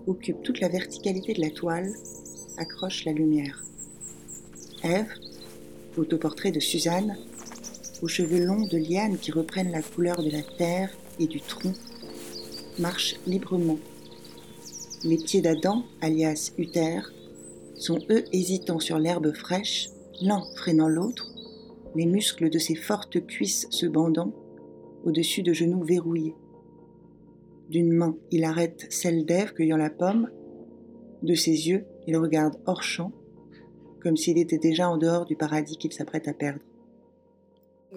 occupent 0.07 0.43
toute 0.43 0.61
la 0.61 0.69
verticalité 0.69 1.35
de 1.35 1.41
la 1.41 1.51
toile, 1.51 1.93
accrochent 2.57 3.05
la 3.05 3.13
lumière. 3.13 3.65
Ève, 4.83 5.13
autoportrait 5.97 6.53
de 6.53 6.61
Suzanne, 6.61 7.17
aux 8.03 8.09
cheveux 8.09 8.45
longs 8.45 8.67
de 8.67 8.77
lianes 8.77 9.19
qui 9.19 9.33
reprennent 9.33 9.71
la 9.71 9.83
couleur 9.83 10.23
de 10.23 10.31
la 10.31 10.43
terre 10.43 10.91
et 11.19 11.27
du 11.27 11.41
tronc, 11.41 11.73
marche 12.79 13.17
librement. 13.27 13.79
Les 15.05 15.17
pieds 15.17 15.41
d'Adam, 15.41 15.85
alias 16.01 16.53
Uther, 16.59 17.01
sont 17.77 17.99
eux 18.11 18.25
hésitants 18.33 18.81
sur 18.81 18.99
l'herbe 18.99 19.33
fraîche, 19.35 19.89
l'un 20.21 20.43
freinant 20.57 20.89
l'autre, 20.89 21.35
les 21.95 22.07
muscles 22.07 22.51
de 22.51 22.59
ses 22.59 22.75
fortes 22.75 23.25
cuisses 23.27 23.67
se 23.71 23.87
bandant, 23.87 24.33
au-dessus 25.05 25.43
de 25.43 25.53
genoux 25.53 25.85
verrouillés. 25.85 26.35
D'une 27.69 27.93
main, 27.93 28.17
il 28.31 28.45
arrête 28.45 28.87
celle 28.91 29.25
d'Ève 29.25 29.53
cueillant 29.53 29.77
la 29.77 29.91
pomme, 29.91 30.31
De 31.23 31.35
ses 31.35 31.69
yeux, 31.69 31.87
il 32.07 32.17
regarde 32.17 32.61
hors 32.67 32.83
champ, 32.83 33.13
comme 34.01 34.17
s'il 34.17 34.39
était 34.39 34.59
déjà 34.59 34.89
en 34.89 34.99
dehors 34.99 35.25
du 35.25 35.37
paradis 35.37 35.79
qu'il 35.79 35.93
s'apprête 35.93 36.29
à 36.29 36.35
perdre. 36.35 36.61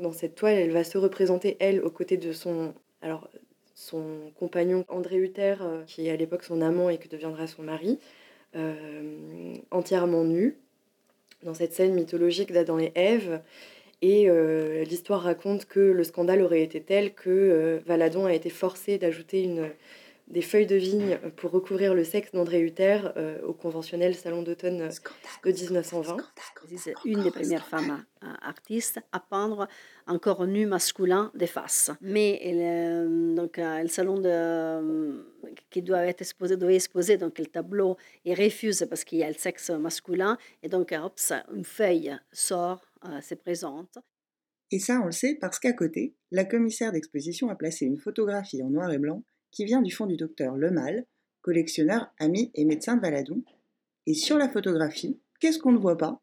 Dans 0.01 0.13
cette 0.13 0.35
toile, 0.35 0.55
elle 0.55 0.71
va 0.71 0.83
se 0.83 0.97
représenter, 0.97 1.57
elle, 1.59 1.81
aux 1.81 1.89
côtés 1.89 2.17
de 2.17 2.31
son, 2.31 2.73
alors, 3.01 3.29
son 3.75 4.31
compagnon 4.39 4.85
André 4.87 5.17
Uther, 5.17 5.55
euh, 5.61 5.83
qui 5.85 6.07
est 6.07 6.11
à 6.11 6.15
l'époque 6.15 6.43
son 6.43 6.61
amant 6.61 6.89
et 6.89 6.97
qui 6.97 7.09
deviendra 7.09 7.45
son 7.45 7.63
mari, 7.63 7.99
euh, 8.55 9.55
entièrement 9.71 10.23
nu, 10.23 10.57
dans 11.43 11.53
cette 11.53 11.73
scène 11.73 11.93
mythologique 11.93 12.51
d'Adam 12.51 12.79
et 12.79 12.91
Ève. 12.95 13.41
Et 14.01 14.29
euh, 14.29 14.83
l'histoire 14.83 15.21
raconte 15.21 15.65
que 15.65 15.79
le 15.79 16.03
scandale 16.03 16.41
aurait 16.41 16.61
été 16.61 16.81
tel 16.81 17.13
que 17.13 17.29
euh, 17.29 17.79
Valadon 17.85 18.25
a 18.25 18.33
été 18.33 18.49
forcé 18.49 18.97
d'ajouter 18.97 19.43
une, 19.43 19.71
des 20.27 20.41
feuilles 20.41 20.65
de 20.65 20.75
vigne 20.75 21.17
pour 21.37 21.51
recouvrir 21.51 21.93
le 21.93 22.03
sexe 22.03 22.31
d'André 22.33 22.61
Uther 22.61 22.99
euh, 23.15 23.39
au 23.43 23.53
conventionnel 23.53 24.13
salon 24.13 24.43
d'automne 24.43 24.89
de 25.45 25.51
1920. 25.51 26.17
C'est 26.75 26.93
une 27.05 27.23
des 27.23 27.31
premières 27.31 27.65
femmes 27.65 28.03
euh, 28.23 28.27
artistes 28.41 28.99
à 29.13 29.19
peindre 29.21 29.67
un 30.05 30.17
corps 30.19 30.45
nu 30.45 30.65
masculin 30.65 31.31
des 31.33 31.47
faces. 31.47 31.91
Mais 32.01 32.39
elle, 32.43 32.59
euh, 32.59 33.35
donc, 33.35 33.57
euh, 33.57 33.81
le 33.81 33.87
salon 33.87 34.19
de, 34.19 34.29
euh, 34.29 35.21
qui 35.69 35.81
doit 35.81 36.05
être 36.05 36.21
exposé, 36.21 36.57
devait 36.57 36.75
exposer 36.75 37.17
donc, 37.17 37.39
le 37.39 37.45
tableau 37.45 37.95
et 38.25 38.33
refuse 38.33 38.85
parce 38.89 39.05
qu'il 39.05 39.19
y 39.19 39.23
a 39.23 39.29
le 39.29 39.35
sexe 39.35 39.69
masculin. 39.69 40.37
Et 40.61 40.67
donc, 40.67 40.91
hop, 40.91 41.13
ça, 41.15 41.45
une 41.53 41.63
feuille 41.65 42.17
sort, 42.33 42.81
se 43.21 43.35
présente. 43.35 43.97
Et 44.71 44.79
ça, 44.79 44.99
on 45.01 45.05
le 45.05 45.11
sait 45.11 45.35
parce 45.35 45.59
qu'à 45.59 45.73
côté, 45.73 46.15
la 46.31 46.45
commissaire 46.45 46.91
d'exposition 46.91 47.49
a 47.49 47.55
placé 47.55 47.85
une 47.85 47.97
photographie 47.97 48.61
en 48.61 48.69
noir 48.69 48.91
et 48.91 48.97
blanc 48.97 49.23
qui 49.51 49.65
vient 49.65 49.81
du 49.81 49.91
fond 49.91 50.05
du 50.05 50.17
docteur 50.17 50.57
Lemal, 50.57 51.05
collectionneur, 51.41 52.11
ami 52.19 52.51
et 52.53 52.65
médecin 52.65 52.97
de 52.97 53.01
Valadon. 53.01 53.43
Et 54.05 54.13
sur 54.13 54.37
la 54.37 54.49
photographie, 54.49 55.19
qu'est-ce 55.39 55.59
qu'on 55.59 55.71
ne 55.71 55.77
voit 55.77 55.97
pas? 55.97 56.21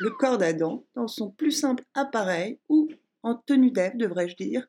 Le 0.00 0.10
corps 0.10 0.38
d'Adam 0.38 0.86
dans 0.94 1.08
son 1.08 1.30
plus 1.30 1.50
simple 1.50 1.84
appareil 1.94 2.58
ou 2.68 2.88
en 3.22 3.34
tenue 3.34 3.70
d'Ève, 3.70 3.96
devrais-je 3.96 4.36
dire. 4.36 4.68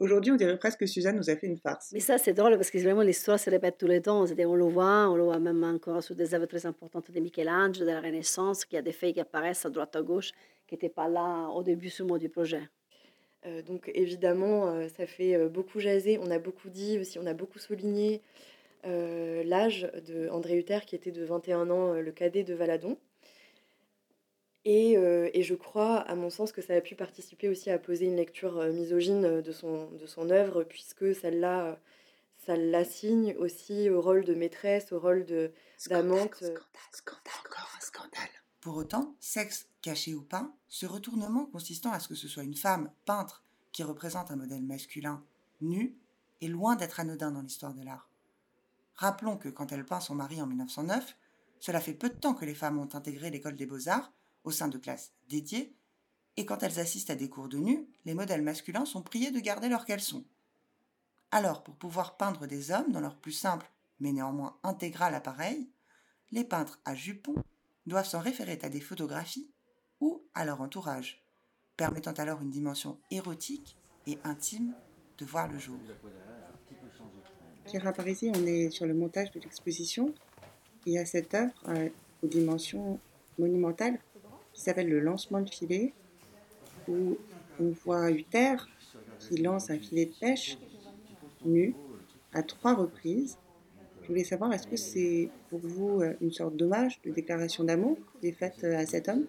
Aujourd'hui, 0.00 0.32
on 0.32 0.36
dirait 0.36 0.58
presque 0.58 0.80
que 0.80 0.86
Suzanne 0.86 1.16
nous 1.16 1.30
a 1.30 1.36
fait 1.36 1.46
une 1.46 1.58
farce. 1.58 1.90
Mais 1.92 2.00
ça, 2.00 2.18
c'est 2.18 2.32
drôle 2.32 2.56
parce 2.56 2.70
que 2.70 2.78
vraiment 2.78 3.02
l'histoire 3.02 3.38
se 3.38 3.50
répète 3.50 3.76
tous 3.78 3.86
les 3.86 4.00
temps. 4.00 4.24
On 4.24 4.54
le 4.54 4.64
voit, 4.64 5.08
on 5.08 5.16
le 5.16 5.22
voit 5.22 5.38
même 5.38 5.62
encore 5.62 6.02
sur 6.02 6.14
des 6.14 6.34
œuvres 6.34 6.46
très 6.46 6.66
importantes 6.66 7.10
de 7.10 7.20
Michel-Ange, 7.20 7.78
de 7.78 7.84
la 7.84 8.00
Renaissance, 8.00 8.64
qu'il 8.64 8.76
y 8.76 8.78
a 8.78 8.82
des 8.82 8.92
feuilles 8.92 9.14
qui 9.14 9.20
apparaissent 9.20 9.66
à 9.66 9.70
droite 9.70 9.94
à 9.94 10.02
gauche 10.02 10.32
qui 10.66 10.74
n'étaient 10.74 10.88
pas 10.88 11.08
là 11.08 11.48
au 11.48 11.62
début 11.62 11.90
seulement 11.90 12.16
du 12.16 12.28
projet. 12.28 12.62
Euh, 13.46 13.62
donc 13.62 13.90
évidemment, 13.94 14.68
euh, 14.68 14.88
ça 14.96 15.06
fait 15.06 15.34
euh, 15.34 15.48
beaucoup 15.48 15.80
jaser. 15.80 16.18
On 16.18 16.30
a 16.30 16.38
beaucoup 16.38 16.70
dit 16.70 16.98
aussi, 16.98 17.18
on 17.18 17.26
a 17.26 17.34
beaucoup 17.34 17.58
souligné 17.58 18.22
euh, 18.86 19.42
l'âge 19.44 19.90
de 20.06 20.28
André 20.30 20.56
Uther, 20.56 20.80
qui 20.86 20.94
était 20.94 21.10
de 21.10 21.24
21 21.24 21.70
ans, 21.70 21.94
euh, 21.94 22.00
le 22.00 22.12
cadet 22.12 22.44
de 22.44 22.54
Valadon. 22.54 22.96
Et, 24.64 24.96
euh, 24.96 25.30
et 25.32 25.42
je 25.42 25.54
crois, 25.54 25.98
à 25.98 26.14
mon 26.14 26.28
sens, 26.28 26.52
que 26.52 26.60
ça 26.60 26.74
a 26.74 26.80
pu 26.80 26.94
participer 26.94 27.48
aussi 27.48 27.70
à 27.70 27.78
poser 27.78 28.06
une 28.06 28.16
lecture 28.16 28.58
euh, 28.58 28.72
misogyne 28.72 29.40
de 29.40 29.52
son, 29.52 29.90
de 29.92 30.06
son 30.06 30.28
œuvre, 30.30 30.64
puisque 30.64 31.14
celle-là, 31.14 31.78
ça 32.44 32.56
l'assigne 32.56 33.34
aussi 33.38 33.88
au 33.88 34.00
rôle 34.00 34.24
de 34.24 34.34
maîtresse, 34.34 34.92
au 34.92 35.00
rôle 35.00 35.24
de 35.24 35.52
d'amante. 35.88 36.34
Scandale, 36.34 36.60
scandale, 36.92 37.34
encore 37.46 37.70
un 37.76 37.80
scandale. 37.80 38.30
Pour 38.60 38.76
autant, 38.76 39.14
sexe 39.20 39.66
caché 39.80 40.14
ou 40.14 40.22
pas, 40.22 40.52
ce 40.68 40.84
retournement 40.84 41.46
consistant 41.46 41.92
à 41.92 42.00
ce 42.00 42.08
que 42.08 42.14
ce 42.14 42.28
soit 42.28 42.42
une 42.42 42.56
femme 42.56 42.90
peintre 43.06 43.42
qui 43.72 43.82
représente 43.82 44.30
un 44.30 44.36
modèle 44.36 44.62
masculin 44.62 45.24
nu 45.62 45.96
est 46.42 46.48
loin 46.48 46.76
d'être 46.76 47.00
anodin 47.00 47.30
dans 47.30 47.40
l'histoire 47.40 47.72
de 47.72 47.82
l'art. 47.82 48.10
Rappelons 48.94 49.38
que 49.38 49.48
quand 49.48 49.72
elle 49.72 49.86
peint 49.86 50.00
son 50.00 50.14
mari 50.14 50.42
en 50.42 50.46
1909, 50.46 51.16
cela 51.58 51.80
fait 51.80 51.94
peu 51.94 52.10
de 52.10 52.14
temps 52.14 52.34
que 52.34 52.44
les 52.44 52.54
femmes 52.54 52.78
ont 52.78 52.94
intégré 52.94 53.30
l'école 53.30 53.56
des 53.56 53.66
beaux-arts 53.66 54.12
au 54.44 54.50
sein 54.50 54.68
de 54.68 54.78
classes 54.78 55.12
dédiées, 55.28 55.74
et 56.36 56.46
quand 56.46 56.62
elles 56.62 56.78
assistent 56.78 57.10
à 57.10 57.16
des 57.16 57.28
cours 57.28 57.48
de 57.48 57.58
nu, 57.58 57.86
les 58.04 58.14
modèles 58.14 58.42
masculins 58.42 58.86
sont 58.86 59.02
priés 59.02 59.30
de 59.30 59.40
garder 59.40 59.68
leurs 59.68 59.84
caleçons. 59.84 60.24
Alors, 61.30 61.62
pour 61.62 61.74
pouvoir 61.76 62.16
peindre 62.16 62.46
des 62.46 62.70
hommes 62.70 62.92
dans 62.92 63.00
leur 63.00 63.16
plus 63.16 63.32
simple, 63.32 63.70
mais 64.00 64.12
néanmoins 64.12 64.56
intégral 64.62 65.14
appareil, 65.14 65.68
les 66.32 66.44
peintres 66.44 66.80
à 66.84 66.94
jupons 66.94 67.34
doivent 67.86 68.08
s'en 68.08 68.20
référer 68.20 68.58
à 68.62 68.68
des 68.68 68.80
photographies 68.80 69.50
ou 70.00 70.22
à 70.34 70.44
leur 70.44 70.60
entourage, 70.60 71.24
permettant 71.76 72.12
alors 72.12 72.40
une 72.40 72.50
dimension 72.50 72.98
érotique 73.10 73.76
et 74.06 74.18
intime 74.24 74.74
de 75.18 75.24
voir 75.24 75.48
le 75.48 75.58
jour. 75.58 75.78
Pierre 77.66 77.92
Parisi, 77.92 78.30
on 78.34 78.46
est 78.46 78.70
sur 78.70 78.86
le 78.86 78.94
montage 78.94 79.30
de 79.32 79.40
l'exposition. 79.40 80.14
Il 80.86 80.94
y 80.94 80.98
a 80.98 81.04
cette 81.04 81.34
œuvre 81.34 81.52
euh, 81.68 81.88
aux 82.22 82.26
dimensions 82.26 82.98
monumentales 83.38 83.98
qui 84.60 84.64
s'appelle 84.64 84.90
Le 84.90 85.00
lancement 85.00 85.40
de 85.40 85.48
filet, 85.48 85.94
où 86.86 87.16
on 87.58 87.70
voit 87.70 88.10
Uther 88.10 88.56
qui 89.18 89.38
lance 89.38 89.70
un 89.70 89.78
filet 89.78 90.04
de 90.04 90.12
pêche 90.20 90.58
nu 91.46 91.74
à 92.34 92.42
trois 92.42 92.74
reprises. 92.74 93.38
Je 94.02 94.08
voulais 94.08 94.24
savoir, 94.24 94.52
est-ce 94.52 94.66
que 94.66 94.76
c'est 94.76 95.32
pour 95.48 95.60
vous 95.60 96.02
euh, 96.02 96.14
une 96.20 96.32
sorte 96.32 96.56
d'hommage, 96.56 97.00
de 97.02 97.10
déclaration 97.10 97.64
d'amour 97.64 97.96
qui 98.20 98.28
est 98.28 98.32
faite 98.32 98.62
à 98.64 98.84
cet 98.84 99.08
homme? 99.08 99.26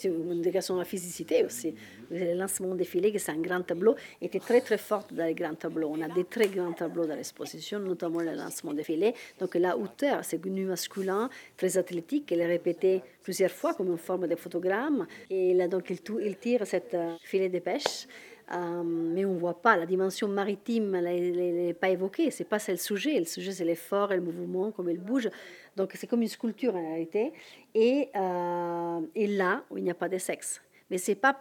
C'est 0.00 0.08
une 0.08 0.40
déclaration 0.40 0.76
de 0.76 0.78
la 0.78 0.86
physicité 0.86 1.44
aussi. 1.44 1.74
Le 2.10 2.32
lancement 2.32 2.74
des 2.74 2.86
filets, 2.86 3.12
que 3.12 3.18
c'est 3.18 3.32
un 3.32 3.40
grand 3.40 3.60
tableau, 3.60 3.94
était 4.22 4.40
très 4.40 4.62
très 4.62 4.78
fort 4.78 5.04
dans 5.10 5.26
les 5.26 5.34
grands 5.34 5.54
tableaux. 5.54 5.92
On 5.94 6.00
a 6.00 6.08
des 6.08 6.24
très 6.24 6.48
grands 6.48 6.72
tableaux 6.72 7.04
dans 7.04 7.16
l'exposition, 7.16 7.78
notamment 7.80 8.20
le 8.20 8.32
lancement 8.32 8.72
filets. 8.82 9.12
Donc 9.38 9.54
la 9.56 9.76
hauteur, 9.76 10.24
c'est 10.24 10.42
nu 10.46 10.64
masculin, 10.64 11.28
très 11.54 11.76
athlétique. 11.76 12.30
Il 12.30 12.40
est 12.40 12.46
répété 12.46 13.02
plusieurs 13.22 13.50
fois 13.50 13.74
comme 13.74 13.90
une 13.90 13.98
forme 13.98 14.26
de 14.26 14.36
photogramme. 14.36 15.06
Et 15.28 15.52
là, 15.52 15.68
donc, 15.68 15.90
il, 15.90 15.98
il 16.24 16.36
tire 16.38 16.66
cette 16.66 16.94
euh, 16.94 17.16
filet 17.22 17.50
de 17.50 17.58
pêche. 17.58 18.06
Euh, 18.52 18.82
mais 18.84 19.24
on 19.24 19.34
ne 19.34 19.38
voit 19.38 19.60
pas 19.62 19.76
la 19.76 19.86
dimension 19.86 20.26
maritime, 20.26 20.94
elle 20.94 21.04
n'est 21.04 21.74
pas 21.74 21.90
évoquée. 21.90 22.30
C'est 22.30 22.44
pas 22.44 22.58
ça 22.58 22.72
le 22.72 22.78
sujet. 22.78 23.18
Le 23.18 23.24
sujet, 23.24 23.52
c'est 23.52 23.64
l'effort 23.64 24.12
et 24.12 24.16
le 24.16 24.22
mouvement, 24.22 24.72
comme 24.72 24.90
il 24.90 24.98
bouge. 24.98 25.28
Donc, 25.76 25.92
c'est 25.94 26.06
comme 26.06 26.22
une 26.22 26.28
sculpture 26.28 26.74
en 26.74 26.88
réalité. 26.90 27.32
Et, 27.74 28.08
euh, 28.16 29.00
là, 29.14 29.64
où 29.70 29.78
il 29.78 29.84
n'y 29.84 29.90
a 29.90 29.94
pas 29.94 30.08
de 30.08 30.18
sexe. 30.18 30.60
Mais 30.90 30.98
c'est 30.98 31.14
pas, 31.14 31.38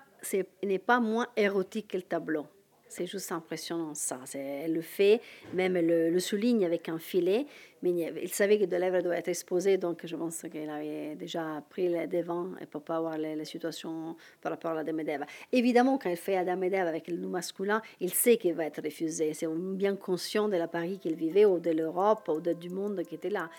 n'est 0.63 0.77
pas 0.77 0.99
moins 0.99 1.27
érotique 1.35 1.87
que 1.89 1.97
le 1.97 2.03
tableau. 2.03 2.45
C'est 2.89 3.05
juste 3.05 3.31
impressionnant 3.31 3.93
ça. 3.93 4.19
Elle 4.33 4.73
le 4.73 4.81
fait, 4.81 5.21
même 5.53 5.75
le, 5.75 6.09
le 6.09 6.19
souligne 6.19 6.65
avec 6.65 6.89
un 6.89 6.97
filet. 6.97 7.45
Mais 7.81 7.91
il, 7.91 8.29
savait 8.29 8.59
que 8.59 8.65
de 8.65 8.75
l'œuvre 8.75 9.01
doit 9.01 9.15
être 9.15 9.29
exposée, 9.29 9.77
donc 9.77 10.05
je 10.05 10.15
pense 10.15 10.41
qu'il 10.51 10.69
avait 10.69 11.15
déjà 11.15 11.63
pris 11.69 11.87
les 11.87 12.07
devants 12.07 12.49
pour 12.71 12.81
pas 12.81 12.97
avoir 12.97 13.17
les 13.17 13.45
situations 13.45 14.17
par 14.41 14.51
rapport 14.51 14.71
à 14.71 14.73
la 14.73 14.83
Dame. 14.83 15.25
Évidemment, 15.53 15.97
quand 15.97 16.09
il 16.09 16.17
fait 16.17 16.35
Adam 16.35 16.61
et 16.63 16.67
Ève 16.73 16.87
avec 16.87 17.07
le 17.07 17.15
nom 17.15 17.29
masculin, 17.29 17.81
il 18.01 18.13
sait 18.13 18.37
qu'il 18.37 18.53
va 18.55 18.65
être 18.65 18.83
refusé. 18.83 19.33
C'est 19.33 19.47
bien 19.47 19.95
conscient 19.95 20.49
de 20.49 20.57
la 20.57 20.67
Paris 20.67 20.99
qu'il 20.99 21.15
vivait 21.15 21.45
ou 21.45 21.59
de 21.59 21.71
l'Europe 21.71 22.27
ou 22.27 22.41
de- 22.41 22.53
du 22.53 22.69
monde 22.69 23.01
qui 23.07 23.15
était 23.15 23.29
là. 23.29 23.49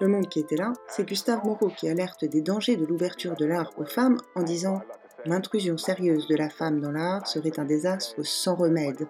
Le 0.00 0.08
monde 0.08 0.28
qui 0.28 0.40
était 0.40 0.56
là, 0.56 0.72
c'est 0.88 1.08
Gustave 1.08 1.44
Moreau 1.44 1.68
qui 1.68 1.88
alerte 1.88 2.24
des 2.24 2.42
dangers 2.42 2.76
de 2.76 2.84
l'ouverture 2.84 3.34
de 3.36 3.46
l'art 3.46 3.72
aux 3.78 3.86
femmes 3.86 4.18
en 4.34 4.42
disant 4.42 4.80
L'intrusion 5.26 5.76
sérieuse 5.76 6.26
de 6.28 6.36
la 6.36 6.48
femme 6.48 6.80
dans 6.80 6.92
l'art 6.92 7.26
serait 7.26 7.58
un 7.58 7.64
désastre 7.64 8.24
sans 8.24 8.54
remède. 8.54 9.06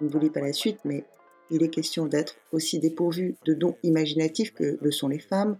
Je 0.00 0.06
ne 0.06 0.10
vous 0.10 0.18
lis 0.18 0.30
pas 0.30 0.40
la 0.40 0.52
suite, 0.52 0.80
mais 0.84 1.04
il 1.50 1.62
est 1.62 1.68
question 1.68 2.06
d'être 2.06 2.36
aussi 2.52 2.78
dépourvu 2.78 3.36
de 3.44 3.54
dons 3.54 3.76
imaginatifs 3.82 4.54
que 4.54 4.78
le 4.80 4.90
sont 4.90 5.08
les 5.08 5.18
femmes, 5.18 5.58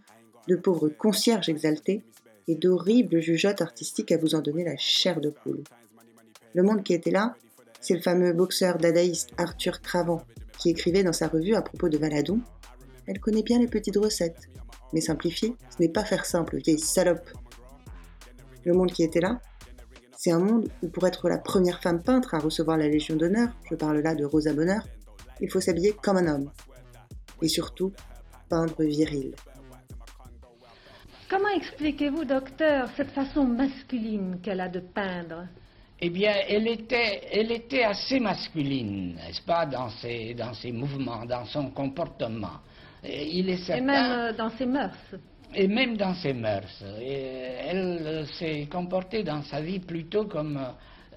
de 0.49 0.57
pauvres 0.57 0.89
concierges 0.89 1.49
exaltés 1.49 2.03
et 2.47 2.55
d'horribles 2.55 3.21
jugeotes 3.21 3.61
artistiques 3.61 4.13
à 4.13 4.17
vous 4.17 4.35
en 4.35 4.41
donner 4.41 4.65
la 4.65 4.77
chair 4.77 5.21
de 5.21 5.31
poule. 5.31 5.63
Le 6.55 6.63
monde 6.63 6.83
qui 6.83 6.95
était 6.95 7.11
là, 7.11 7.37
c'est 7.81 7.95
le 7.95 8.01
fameux 8.01 8.33
boxeur 8.33 8.79
dadaïste 8.79 9.31
Arthur 9.37 9.81
Cravant 9.83 10.23
qui 10.59 10.71
écrivait 10.71 11.05
dans 11.05 11.13
sa 11.13 11.29
revue 11.29 11.55
à 11.55 11.63
propos 11.63 11.89
de 11.89 11.99
Valadon 11.99 12.41
Elle 13.07 13.21
connaît 13.21 13.43
bien 13.43 13.59
les 13.59 13.69
petites 13.69 13.97
recettes, 13.97 14.49
mais 14.93 15.01
simplifier, 15.01 15.55
ce 15.71 15.83
n'est 15.83 15.91
pas 15.91 16.05
faire 16.05 16.25
simple, 16.25 16.57
vieille 16.57 16.79
salope. 16.79 17.31
Le 18.65 18.73
monde 18.73 18.93
qui 18.93 19.05
était 19.05 19.21
là, 19.21 19.41
c'est 20.19 20.33
un 20.33 20.41
monde 20.41 20.69
où 20.83 20.89
pour 20.89 21.07
être 21.07 21.29
la 21.29 21.39
première 21.39 21.81
femme 21.81 22.03
peintre 22.03 22.35
à 22.35 22.41
recevoir 22.41 22.77
la 22.77 22.89
Légion 22.89 23.15
d'honneur, 23.15 23.51
je 23.71 23.77
parle 23.77 24.01
là 24.01 24.17
de 24.17 24.25
Rosa 24.25 24.53
Bonheur, 24.53 24.83
il 25.41 25.49
faut 25.49 25.61
s'habiller 25.61 25.93
comme 25.93 26.17
un 26.17 26.27
homme. 26.27 26.51
Et 27.41 27.47
surtout, 27.47 27.93
peindre 28.51 28.83
viril. 28.83 29.33
Comment 31.31 31.51
expliquez-vous, 31.55 32.25
docteur, 32.25 32.89
cette 32.97 33.13
façon 33.13 33.45
masculine 33.45 34.41
qu'elle 34.43 34.61
a 34.61 34.69
de 34.69 34.81
peindre? 34.81 35.47
Eh 36.01 36.11
bien, 36.11 36.35
elle 36.49 36.67
était, 36.67 37.23
elle 37.31 37.53
était 37.53 37.85
assez 37.85 38.19
masculine, 38.19 39.15
n'est-ce 39.15 39.43
pas, 39.43 39.67
dans 39.67 39.89
ses, 39.89 40.35
dans 40.35 40.55
ses 40.55 40.73
mouvements, 40.73 41.27
dans 41.27 41.45
son 41.45 41.71
comportement. 41.71 42.59
Et 43.05 43.39
il 43.39 43.49
est 43.51 43.53
Et 43.53 43.59
certain, 43.59 43.85
même 43.85 44.13
euh, 44.13 44.33
dans 44.33 44.51
ses 44.51 44.67
mœurs 44.67 45.15
et 45.55 45.67
même 45.69 45.97
dans 45.97 46.14
ses 46.14 46.33
mœurs. 46.33 46.83
Et 47.00 47.12
elle 47.69 48.26
s'est 48.38 48.67
comportée 48.71 49.23
dans 49.23 49.43
sa 49.43 49.61
vie 49.61 49.81
plutôt 49.81 50.25
comme, 50.26 50.59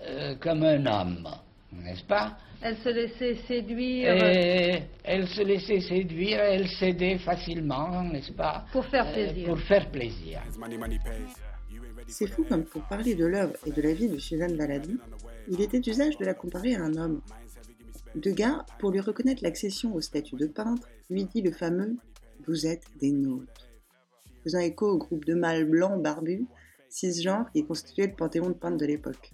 euh, 0.03 0.35
comme 0.39 0.63
un 0.63 0.85
homme. 0.85 1.27
n'est-ce 1.73 2.03
pas? 2.03 2.37
Elle 2.63 2.77
se 2.77 2.89
laissait 2.89 3.35
séduire 3.47 4.13
Et 4.13 4.83
elle 5.03 5.27
se 5.27 5.41
laissait 5.41 5.79
séduire, 5.81 6.39
elle 6.39 6.67
cédait 6.67 7.17
facilement, 7.17 8.03
n'est-ce 8.03 8.33
pas? 8.33 8.65
Pour 8.71 8.85
faire 8.85 9.07
Euh, 9.07 9.13
plaisir. 9.13 9.45
Pour 9.47 9.59
faire 9.61 9.89
plaisir. 9.89 10.41
C'est 12.07 12.27
fou 12.27 12.43
comme 12.47 12.65
pour 12.65 12.83
parler 12.83 13.15
de 13.15 13.25
l'œuvre 13.25 13.53
et 13.65 13.71
de 13.71 13.81
la 13.81 13.93
vie 13.93 14.09
de 14.09 14.17
Suzanne 14.17 14.55
Valadon, 14.57 14.97
il 15.49 15.59
était 15.61 15.79
d'usage 15.79 16.17
de 16.17 16.25
la 16.25 16.33
comparer 16.33 16.75
à 16.75 16.81
un 16.83 16.95
homme. 16.97 17.21
Degas, 18.15 18.65
pour 18.79 18.91
lui 18.91 18.99
reconnaître 18.99 19.41
l'accession 19.43 19.95
au 19.95 20.01
statut 20.01 20.35
de 20.35 20.45
peintre, 20.47 20.87
lui 21.09 21.25
dit 21.25 21.41
le 21.41 21.51
fameux 21.51 21.95
«Vous 22.47 22.67
êtes 22.67 22.83
des 22.99 23.11
nôtres», 23.11 23.67
faisant 24.43 24.59
écho 24.59 24.87
au 24.87 24.97
groupe 24.97 25.25
de 25.25 25.33
mâles 25.33 25.65
blancs 25.65 26.01
barbus, 26.01 26.45
cisgenres 26.89 27.51
qui 27.51 27.65
constituait 27.65 28.07
le 28.07 28.15
panthéon 28.15 28.49
de 28.49 28.53
peintres 28.53 28.77
de 28.77 28.85
l'époque. 28.85 29.33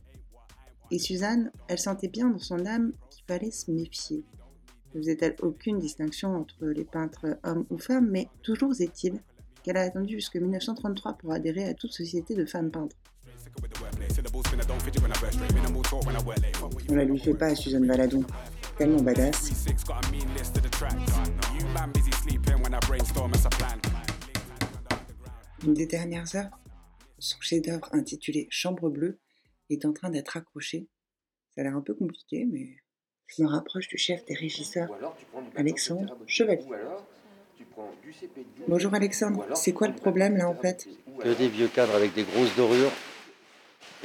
Et 0.92 1.00
Suzanne, 1.00 1.52
elle 1.68 1.80
sentait 1.80 2.08
bien 2.08 2.30
dans 2.30 2.40
son 2.40 2.66
âme 2.66 2.94
qu'il 3.10 3.24
fallait 3.26 3.52
se 3.52 3.70
méfier. 3.72 4.24
Ne 4.94 5.02
faisait-elle 5.02 5.36
aucune 5.42 5.80
distinction 5.80 6.36
entre 6.36 6.66
les 6.66 6.86
peintres 6.86 7.38
hommes 7.44 7.66
ou 7.70 7.78
femmes, 7.78 8.10
mais 8.10 8.30
toujours 8.42 8.74
est-il 8.80 9.20
qu'elle 9.64 9.78
a 9.78 9.82
attendu 9.82 10.16
jusqu'en 10.16 10.40
1933 10.40 11.14
pour 11.14 11.34
adhérer 11.34 11.66
à 11.66 11.74
toute 11.74 11.92
société 11.92 12.36
de 12.36 12.46
femmes 12.46 12.72
peintres. 12.72 12.96
On 16.90 16.96
la 16.96 17.04
lui 17.04 17.20
fait 17.20 17.34
pas 17.34 17.48
à 17.48 17.56
Suzanne 17.56 17.86
Valadon, 17.86 18.24
tellement 18.78 19.02
badass. 19.02 19.52
Une 25.68 25.74
des 25.74 25.86
dernières 25.86 26.34
œuvres, 26.34 26.58
son 27.20 27.42
chef-d'œuvre 27.42 27.90
intitulé 27.92 28.48
Chambre 28.50 28.90
bleue, 28.90 29.20
est 29.70 29.84
en 29.84 29.92
train 29.92 30.10
d'être 30.10 30.38
accroché. 30.38 30.88
Ça 31.54 31.60
a 31.60 31.66
l'air 31.66 31.76
un 31.76 31.82
peu 31.82 31.94
compliqué, 31.94 32.46
mais 32.50 32.70
je 33.28 33.44
me 33.44 33.50
rapproche 33.50 33.90
du 33.90 33.98
chef 33.98 34.24
des 34.24 34.34
régisseurs, 34.34 34.88
Alexandre 35.58 36.18
Chevalier. 36.26 36.64
Bonjour 38.70 38.94
Alexandre, 38.94 39.46
c'est 39.56 39.74
quoi 39.74 39.90
le 39.90 39.96
problème 39.96 40.38
là 40.38 40.48
en 40.48 40.56
fait 40.56 40.88
que 41.22 41.34
des 41.38 41.50
vieux 41.50 41.68
cadres 41.68 41.96
avec 41.96 42.14
des 42.14 42.24
grosses 42.24 42.56
dorures 42.56 42.92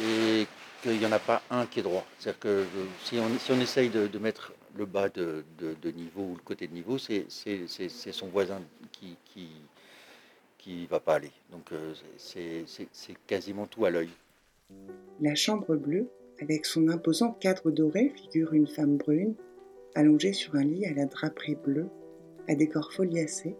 et 0.00 0.48
qu'il 0.82 0.98
n'y 0.98 1.06
en 1.06 1.12
a 1.12 1.20
pas 1.20 1.42
un 1.48 1.66
qui 1.66 1.78
est 1.78 1.82
droit. 1.84 2.04
C'est-à-dire 2.18 2.40
que 2.40 2.48
euh, 2.48 2.64
si 3.04 3.18
on, 3.20 3.38
si 3.38 3.52
on 3.52 3.60
essaye 3.60 3.88
de, 3.88 4.08
de 4.08 4.18
mettre 4.18 4.52
le 4.74 4.84
bas 4.86 5.08
de, 5.10 5.44
de- 5.58 5.76
de 5.80 5.90
niveau 5.92 6.22
ou 6.22 6.34
le 6.34 6.42
côté 6.42 6.66
de 6.66 6.72
niveau, 6.72 6.98
c'est 6.98 7.26
c'est- 7.28 7.68
c'est- 7.68 7.88
c'est 7.88 8.10
son 8.12 8.26
voisin 8.28 8.60
qui 8.90 9.16
qui, 9.26 9.48
qui 10.62 10.86
va 10.86 11.00
pas 11.00 11.14
aller. 11.14 11.32
Donc 11.50 11.72
euh, 11.72 11.92
c'est 12.16 13.16
quasiment 13.26 13.66
tout 13.66 13.84
à 13.84 13.90
l'œil. 13.90 14.10
La 15.20 15.34
chambre 15.34 15.76
bleue, 15.76 16.08
avec 16.40 16.66
son 16.66 16.88
imposant 16.88 17.32
cadre 17.32 17.70
doré, 17.70 18.12
figure 18.16 18.52
une 18.54 18.66
femme 18.66 18.96
brune, 18.96 19.34
allongée 19.94 20.32
sur 20.32 20.54
un 20.54 20.64
lit 20.64 20.86
à 20.86 20.94
la 20.94 21.06
draperie 21.06 21.56
bleue, 21.56 21.88
à 22.48 22.54
décor 22.54 22.92
foliacé. 22.92 23.56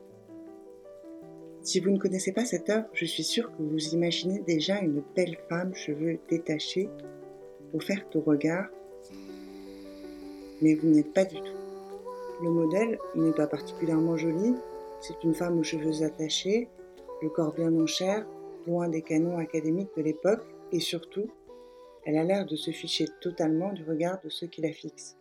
Si 1.63 1.81
vous 1.81 1.91
ne 1.91 1.99
connaissez 1.99 2.33
pas 2.33 2.45
cette 2.45 2.71
œuvre, 2.71 2.89
je 2.93 3.05
suis 3.05 3.23
sûre 3.23 3.51
que 3.57 3.63
vous 3.63 3.95
imaginez 3.95 4.41
déjà 4.41 4.81
une 4.81 5.03
belle 5.15 5.37
femme, 5.49 5.75
cheveux 5.75 6.19
détachés, 6.29 6.89
offerte 7.73 8.17
au 8.17 8.21
regard, 8.21 8.69
mais 10.61 10.75
vous 10.75 10.89
n'êtes 10.89 11.13
pas 11.13 11.25
du 11.25 11.37
tout. 11.37 11.59
Le 12.43 12.51
modèle 12.51 12.99
n'est 13.15 13.33
pas 13.33 13.47
particulièrement 13.47 14.17
joli, 14.17 14.55
c'est 15.01 15.23
une 15.23 15.35
femme 15.35 15.59
aux 15.59 15.63
cheveux 15.63 16.03
attachés, 16.05 16.69
le 17.23 17.29
corps 17.29 17.55
bien 17.55 17.73
en 17.73 17.87
chair, 17.87 18.27
loin 18.67 18.89
des 18.89 19.03
canons 19.03 19.39
académiques 19.39 19.95
de 19.97 20.03
l'époque, 20.03 20.45
et 20.73 20.81
surtout, 20.81 21.31
elle 22.05 22.19
a 22.19 22.25
l'air 22.25 22.47
de 22.47 22.57
se 22.57 22.73
ficher 22.73 23.07
totalement 23.21 23.73
du 23.73 23.85
regard 23.85 24.21
de 24.23 24.29
ceux 24.29 24.49
qui 24.49 24.61
la 24.61 24.73
fixent. 24.73 25.17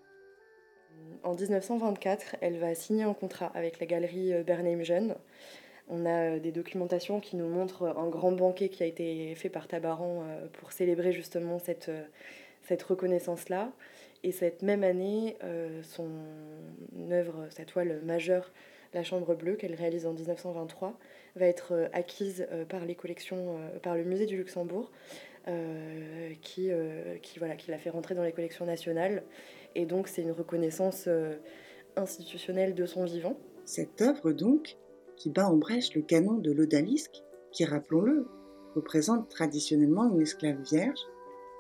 En 1.24 1.36
1924, 1.36 2.38
elle 2.42 2.58
va 2.58 2.74
signer 2.74 3.04
un 3.04 3.14
contrat 3.14 3.52
avec 3.54 3.80
la 3.80 3.86
galerie 3.86 4.34
euh, 4.34 4.44
Bernheim 4.44 4.82
Jeune. 4.82 5.16
On 5.88 6.06
a 6.06 6.36
euh, 6.36 6.40
des 6.40 6.52
documentations 6.52 7.20
qui 7.20 7.36
nous 7.36 7.48
montrent 7.48 7.84
un 7.96 8.10
grand 8.10 8.32
banquet 8.32 8.70
qui 8.70 8.82
a 8.82 8.88
été 8.88 9.36
fait 9.36 9.50
par 9.50 9.68
Tabaran 9.68 10.24
euh, 10.24 10.48
pour 10.54 10.72
célébrer 10.72 11.12
justement 11.12 11.60
cette, 11.60 11.92
cette 12.64 12.82
reconnaissance-là. 12.82 13.72
Et 14.24 14.32
cette 14.32 14.62
même 14.62 14.84
année, 14.84 15.36
son 15.82 16.08
œuvre, 17.10 17.48
sa 17.50 17.66
toile 17.66 18.02
majeure, 18.04 18.52
La 18.94 19.04
Chambre 19.04 19.34
bleue, 19.34 19.56
qu'elle 19.56 19.74
réalise 19.74 20.06
en 20.06 20.14
1923, 20.14 20.96
va 21.36 21.46
être 21.46 21.74
euh, 21.74 21.88
acquise 21.94 22.48
euh, 22.52 22.66
par 22.66 22.86
les 22.86 22.96
collections, 22.96 23.58
euh, 23.58 23.80
par 23.80 23.96
le 23.96 24.04
musée 24.04 24.26
du 24.26 24.38
Luxembourg, 24.38 24.92
qui, 26.44 26.70
qui, 27.24 27.40
voilà, 27.40 27.56
qui 27.56 27.72
l'a 27.72 27.80
fait 27.80 27.90
rentrer 27.90 28.14
dans 28.14 28.22
les 28.22 28.32
collections 28.32 28.64
nationales. 28.64 29.24
Et 29.74 29.88
donc, 29.88 30.08
c'est 30.08 30.22
une 30.22 30.34
reconnaissance 30.34 31.10
institutionnelle 31.96 32.76
de 32.76 32.86
son 32.86 33.06
vivant. 33.06 33.40
Cette 33.66 34.04
œuvre, 34.04 34.34
donc, 34.34 34.78
qui 35.16 35.32
bat 35.32 35.50
en 35.50 35.58
brèche 35.58 35.96
le 35.96 36.04
canon 36.04 36.34
de 36.34 36.52
l'odalisque, 36.52 37.24
qui, 37.52 37.66
rappelons-le, 37.66 38.28
représente 38.76 39.30
traditionnellement 39.30 40.14
une 40.14 40.22
esclave 40.22 40.62
vierge, 40.62 41.00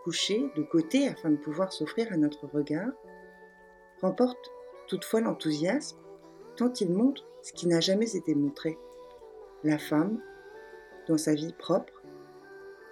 couchée 0.03 0.43
de 0.55 0.61
côté 0.61 1.07
afin 1.07 1.31
de 1.31 1.37
pouvoir 1.37 1.73
s'offrir 1.73 2.13
à 2.13 2.17
notre 2.17 2.45
regard, 2.45 2.91
remporte 3.99 4.51
toutefois 4.87 5.21
l'enthousiasme, 5.21 5.97
tant 6.55 6.71
il 6.73 6.91
montre 6.91 7.25
ce 7.41 7.51
qui 7.53 7.67
n'a 7.67 7.79
jamais 7.79 8.15
été 8.15 8.35
montré. 8.35 8.77
La 9.63 9.77
femme, 9.77 10.19
dans 11.07 11.19
sa 11.19 11.35
vie 11.35 11.53
propre, 11.53 11.93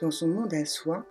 dans 0.01 0.11
son 0.11 0.27
monde 0.27 0.53
à 0.53 0.65
soi, 0.65 1.03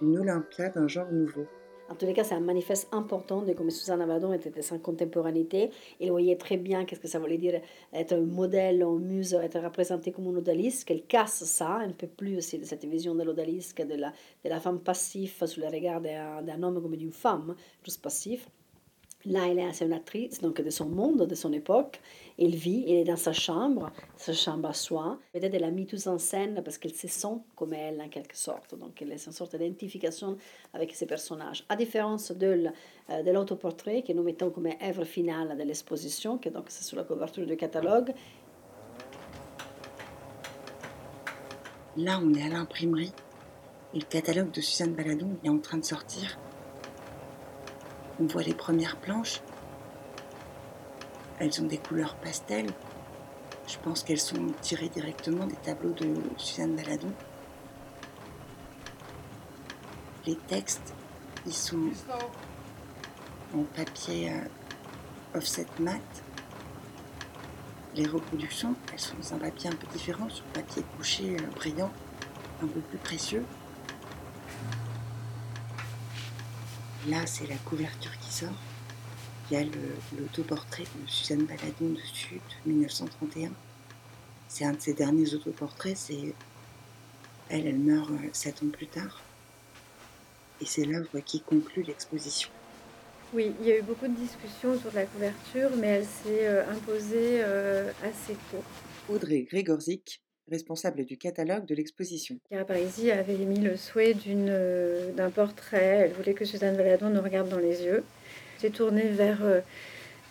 une 0.00 0.16
Olympia 0.16 0.70
d'un 0.70 0.88
genre 0.88 1.12
nouveau. 1.12 1.44
En 1.90 1.94
tous 1.94 2.06
les 2.06 2.14
cas, 2.14 2.24
c'est 2.24 2.36
un 2.36 2.40
manifeste 2.40 2.88
important 2.90 3.42
de 3.42 3.52
comme 3.52 3.68
Suzanne 3.68 4.00
Abaddon 4.00 4.32
était 4.32 4.48
de 4.48 4.62
sa 4.62 4.78
contemporanéité. 4.78 5.68
Il 5.98 6.10
voyait 6.10 6.36
très 6.36 6.56
bien 6.56 6.86
qu'est-ce 6.86 7.00
que 7.00 7.08
ça 7.08 7.18
voulait 7.18 7.36
dire 7.36 7.60
être 7.92 8.14
un 8.14 8.22
modèle, 8.22 8.80
une 8.80 9.00
muse, 9.00 9.34
être 9.34 9.60
représentée 9.60 10.10
comme 10.10 10.24
une 10.24 10.38
odalisque, 10.38 10.88
qu'elle 10.88 11.04
casse 11.04 11.44
ça, 11.44 11.72
un 11.72 11.90
peu 11.90 12.06
plus 12.06 12.38
aussi 12.38 12.64
cette 12.64 12.86
vision 12.86 13.14
de 13.14 13.24
l'odalisque, 13.24 13.82
de 13.82 13.94
la, 13.94 14.10
de 14.42 14.48
la 14.48 14.58
femme 14.58 14.80
passive 14.80 15.34
sous 15.44 15.60
le 15.60 15.66
regard 15.66 16.00
d'un 16.00 16.62
homme 16.62 16.80
comme 16.80 16.96
d'une 16.96 17.12
femme, 17.12 17.56
juste 17.84 18.00
passif. 18.00 18.48
Là, 19.26 19.48
elle 19.48 19.58
est 19.58 19.92
actrice 19.92 20.40
donc 20.40 20.60
de 20.60 20.70
son 20.70 20.86
monde, 20.86 21.26
de 21.26 21.34
son 21.34 21.52
époque. 21.52 22.00
Elle 22.38 22.54
vit, 22.54 22.84
elle 22.86 22.96
est 22.96 23.04
dans 23.04 23.16
sa 23.16 23.32
chambre, 23.32 23.90
sa 24.16 24.32
chambre 24.32 24.68
à 24.68 24.72
soi. 24.72 25.18
Peut-être 25.32 25.54
elle 25.54 25.64
a 25.64 25.70
mis 25.70 25.86
tout 25.86 26.08
en 26.08 26.18
scène 26.18 26.62
parce 26.64 26.78
qu'elle 26.78 26.94
se 26.94 27.08
sent 27.08 27.38
comme 27.54 27.74
elle 27.74 28.00
en 28.00 28.08
quelque 28.08 28.36
sorte. 28.36 28.74
Donc 28.78 29.00
elle 29.02 29.12
est 29.12 29.26
une 29.26 29.32
sorte 29.32 29.56
d'identification 29.56 30.38
avec 30.72 30.94
ses 30.94 31.06
personnages. 31.06 31.64
À 31.68 31.76
différence 31.76 32.30
euh, 32.30 33.22
de 33.22 33.30
l'autoportrait 33.30 34.02
que 34.02 34.12
nous 34.12 34.22
mettons 34.22 34.50
comme 34.50 34.68
œuvre 34.82 35.04
finale 35.04 35.56
de 35.56 35.62
l'exposition, 35.64 36.38
que 36.38 36.48
donc 36.48 36.66
c'est 36.68 36.84
sur 36.84 36.96
la 36.96 37.04
couverture 37.04 37.46
du 37.46 37.56
catalogue. 37.56 38.14
Là, 41.96 42.20
on 42.22 42.32
est 42.32 42.42
à 42.42 42.48
l'imprimerie 42.48 43.12
le 43.92 44.02
catalogue 44.02 44.52
de 44.52 44.60
Suzanne 44.60 44.94
Baladon 44.94 45.36
est 45.42 45.48
en 45.48 45.58
train 45.58 45.78
de 45.78 45.84
sortir. 45.84 46.38
On 48.20 48.26
voit 48.26 48.42
les 48.42 48.54
premières 48.54 48.96
planches. 48.96 49.40
Elles 51.38 51.62
ont 51.62 51.66
des 51.66 51.78
couleurs 51.78 52.16
pastel. 52.16 52.66
Je 53.66 53.78
pense 53.78 54.02
qu'elles 54.02 54.20
sont 54.20 54.48
tirées 54.60 54.90
directement 54.90 55.46
des 55.46 55.56
tableaux 55.56 55.92
de 55.94 56.14
Suzanne 56.36 56.76
Baladon. 56.76 57.12
Les 60.26 60.36
textes, 60.36 60.92
ils 61.46 61.54
sont 61.54 61.88
en 63.54 63.62
papier 63.74 64.32
euh, 64.32 65.38
offset 65.38 65.66
mat. 65.78 66.02
Les 67.94 68.06
reproductions, 68.06 68.74
elles 68.92 69.00
sont 69.00 69.16
dans 69.16 69.34
un 69.34 69.38
papier 69.38 69.70
un 69.70 69.76
peu 69.76 69.86
différent, 69.86 70.28
sur 70.28 70.44
papier 70.46 70.84
couché 70.98 71.36
euh, 71.36 71.46
brillant, 71.56 71.90
un 72.62 72.66
peu 72.66 72.80
plus 72.80 72.98
précieux. 72.98 73.46
Là, 77.08 77.26
c'est 77.26 77.46
la 77.46 77.56
couverture 77.56 78.16
qui 78.18 78.32
sort. 78.32 78.48
Il 79.50 79.54
y 79.54 79.60
a 79.60 79.64
l'autoportrait 80.18 80.84
de 80.84 81.10
Suzanne 81.10 81.44
Baladon 81.44 81.94
dessus, 81.94 82.34
de 82.34 82.70
1931. 82.70 83.50
C'est 84.48 84.64
un 84.64 84.72
de 84.72 84.80
ses 84.80 84.92
derniers 84.92 85.34
autoportraits. 85.34 85.96
C'est 85.96 86.34
elle, 87.48 87.66
elle 87.66 87.78
meurt 87.78 88.10
euh, 88.10 88.28
sept 88.32 88.62
ans 88.62 88.68
plus 88.70 88.86
tard. 88.86 89.22
Et 90.60 90.66
c'est 90.66 90.84
l'œuvre 90.84 91.20
qui 91.20 91.40
conclut 91.40 91.82
l'exposition. 91.82 92.50
Oui, 93.32 93.54
il 93.60 93.66
y 93.66 93.72
a 93.72 93.78
eu 93.78 93.82
beaucoup 93.82 94.06
de 94.06 94.14
discussions 94.14 94.72
autour 94.72 94.90
de 94.90 94.96
la 94.96 95.06
couverture, 95.06 95.70
mais 95.78 95.86
elle 95.86 96.04
s'est 96.04 96.46
euh, 96.46 96.70
imposée 96.70 97.42
euh, 97.42 97.90
assez 98.02 98.34
tôt. 98.50 98.62
Audrey 99.08 99.46
Grégorzik, 99.50 100.20
responsable 100.50 101.04
du 101.04 101.16
catalogue 101.16 101.64
de 101.66 101.74
l'exposition. 101.74 102.36
Chiara 102.48 102.64
Parisi 102.64 103.10
avait 103.10 103.34
émis 103.34 103.60
le 103.60 103.76
souhait 103.76 104.14
euh, 104.26 105.12
d'un 105.12 105.30
portrait. 105.30 106.02
Elle 106.04 106.12
voulait 106.12 106.34
que 106.34 106.44
Suzanne 106.44 106.76
Valadon 106.76 107.10
nous 107.10 107.22
regarde 107.22 107.48
dans 107.48 107.58
les 107.58 107.82
yeux. 107.82 108.04
J'ai 108.60 108.70
tourné 108.70 109.08
vers, 109.08 109.42
euh, 109.42 109.60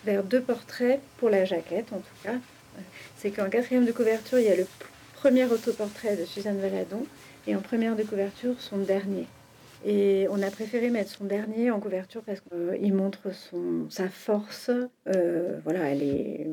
vers 0.05 0.23
deux 0.23 0.41
portraits 0.41 0.99
pour 1.17 1.29
la 1.29 1.45
jaquette, 1.45 1.91
en 1.93 1.99
tout 1.99 2.23
cas. 2.23 2.35
C'est 3.17 3.31
qu'en 3.31 3.49
quatrième 3.49 3.85
de 3.85 3.91
couverture, 3.91 4.39
il 4.39 4.45
y 4.45 4.49
a 4.49 4.55
le 4.55 4.67
premier 5.15 5.45
autoportrait 5.45 6.15
de 6.15 6.25
Suzanne 6.25 6.59
Valadon 6.59 7.05
et 7.47 7.55
en 7.55 7.61
première 7.61 7.95
de 7.95 8.03
couverture, 8.03 8.55
son 8.59 8.77
dernier. 8.77 9.25
Et 9.85 10.27
on 10.29 10.41
a 10.41 10.51
préféré 10.51 10.89
mettre 10.89 11.11
son 11.11 11.25
dernier 11.25 11.71
en 11.71 11.79
couverture 11.79 12.21
parce 12.23 12.41
qu'il 12.41 12.93
montre 12.93 13.33
son, 13.33 13.89
sa 13.89 14.09
force. 14.09 14.71
Euh, 15.07 15.59
voilà, 15.63 15.89
elle 15.91 16.03
est, 16.03 16.47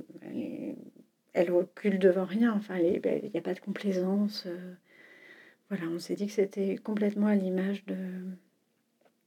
recule 1.43 1.99
devant 1.99 2.25
rien. 2.25 2.53
Enfin, 2.55 2.79
il 2.79 3.01
n'y 3.33 3.39
a 3.39 3.43
pas 3.43 3.55
de 3.55 3.61
complaisance. 3.61 4.45
euh. 4.47 4.75
voilà, 5.69 5.87
on 5.89 5.99
s'est 5.99 6.15
dit 6.15 6.27
que 6.27 6.33
c'était 6.33 6.77
complètement 6.77 7.27
à 7.27 7.35
l'image 7.35 7.85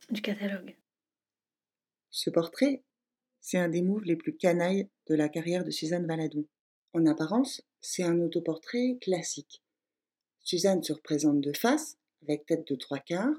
du 0.10 0.22
catalogue. 0.22 0.76
Ce 2.12 2.30
portrait, 2.30 2.84
c'est 3.42 3.58
un 3.58 3.70
des 3.70 3.82
moves 3.82 4.06
les 4.06 4.16
plus 4.16 4.36
canailles 4.36 4.90
de 5.08 5.16
la 5.16 5.30
carrière 5.30 5.64
de 5.64 5.72
Suzanne 5.72 6.08
Valadon. 6.08 6.46
En 6.94 7.06
apparence, 7.06 7.62
c'est 7.82 8.04
un 8.04 8.20
autoportrait 8.20 8.98
classique. 9.00 9.64
Suzanne 10.42 10.84
se 10.84 10.94
représente 10.94 11.42
de 11.42 11.54
face, 11.54 11.98
avec 12.24 12.46
tête 12.46 12.68
de 12.68 12.76
trois 12.76 13.00
quarts, 13.00 13.36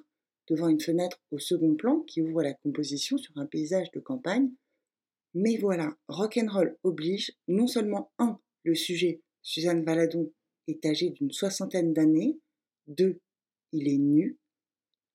devant 0.49 0.69
une 0.69 0.81
fenêtre 0.81 1.21
au 1.31 1.39
second 1.39 1.75
plan 1.75 2.01
qui 2.01 2.23
ouvre 2.23 2.43
la 2.43 2.55
composition 2.55 3.19
sur 3.19 3.37
un 3.39 3.47
paysage 3.47 3.91
de 3.93 4.01
campagne. 4.01 4.51
Mais 5.35 5.57
voilà, 5.57 5.95
rock'n'roll 6.09 6.77
oblige, 6.83 7.33
non 7.49 7.67
seulement 7.67 8.13
un, 8.19 8.41
le 8.63 8.75
sujet, 8.75 9.23
Suzanne 9.43 9.85
Valadon, 9.85 10.33
est 10.69 10.85
âgée 10.87 11.11
d'une 11.11 11.33
soixantaine 11.33 11.93
d'années, 11.93 12.39
deux, 12.87 13.21
il 13.73 13.89
est 13.89 13.99
nu, 13.99 14.39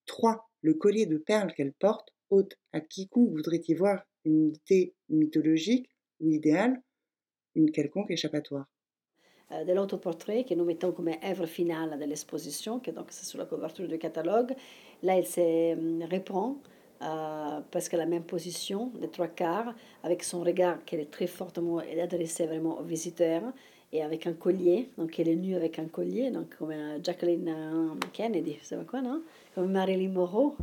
trois, 0.06 0.50
le 0.62 0.74
collier 0.74 1.06
de 1.06 1.18
perles 1.18 1.54
qu'elle 1.54 1.74
porte 1.74 2.10
ôte 2.30 2.58
à 2.74 2.82
quiconque 2.82 3.32
voudrait 3.32 3.62
y 3.68 3.74
voir 3.74 4.04
une 4.24 4.54
idée 4.54 4.96
mythologique 5.10 5.90
ou 6.20 6.32
idéale, 6.32 6.82
une 7.54 7.72
quelconque 7.72 8.12
échappatoire. 8.12 8.66
Euh, 9.52 9.64
de 9.64 9.74
l'autoportrait 9.74 10.44
que 10.44 10.56
nous 10.56 10.66
mettons 10.66 10.92
comme 10.92 11.12
œuvre 11.24 11.46
finale 11.46 12.00
de 12.00 12.06
l'exposition, 12.06 12.80
que 12.80 12.90
donc 12.90 13.08
c'est 13.12 13.26
sur 13.26 13.38
la 13.38 13.46
couverture 13.46 13.88
du 13.88 14.00
catalogue. 14.00 14.56
Là, 15.04 15.18
elle 15.18 15.28
se 15.28 16.10
reprend 16.12 16.62
euh, 17.02 17.60
a 17.62 17.98
la 17.98 18.06
même 18.06 18.24
position, 18.24 18.92
les 19.00 19.10
trois 19.10 19.28
quarts, 19.28 19.74
avec 20.04 20.24
son 20.24 20.42
regard 20.42 20.84
qui 20.86 20.96
est 20.96 21.12
très 21.12 21.28
fortement 21.28 21.80
adressé 21.80 22.46
vraiment 22.46 22.80
aux 22.80 22.84
visiteurs 22.84 23.44
et 23.92 24.04
avec 24.04 24.28
un 24.28 24.34
collier, 24.34 24.90
donc 24.98 25.20
elle 25.20 25.30
est 25.30 25.36
nue 25.36 25.56
avec 25.56 25.80
un 25.80 25.86
collier, 25.86 26.32
donc 26.32 26.56
comme 26.58 26.74
Jacqueline 27.04 27.96
Kennedy, 28.12 28.58
c'est 28.62 28.84
quoi, 28.86 29.02
non? 29.02 29.22
Comme 29.54 29.72
Marilyn 29.72 30.12
Monroe, 30.12 30.56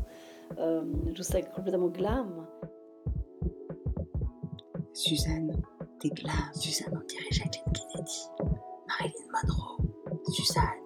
euh, 0.59 0.83
juste 1.15 1.37
complètement 1.55 1.89
glam. 1.89 2.47
Suzanne, 4.93 5.63
t'es 5.99 6.11
glam. 6.11 6.35
Suzanne, 6.55 7.01
on 7.03 7.07
dirait 7.07 7.31
Jacqueline 7.31 7.73
Kennedy. 7.73 8.27
Marilyn 8.89 9.29
Monroe. 9.33 9.79
Suzanne. 10.31 10.82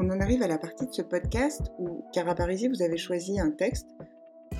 On 0.00 0.10
en 0.10 0.20
arrive 0.20 0.44
à 0.44 0.46
la 0.46 0.58
partie 0.58 0.86
de 0.86 0.92
ce 0.92 1.02
podcast 1.02 1.72
où, 1.76 2.04
Cara 2.12 2.36
Parisi, 2.36 2.68
vous 2.68 2.82
avez 2.82 2.96
choisi 2.96 3.40
un 3.40 3.50
texte 3.50 3.88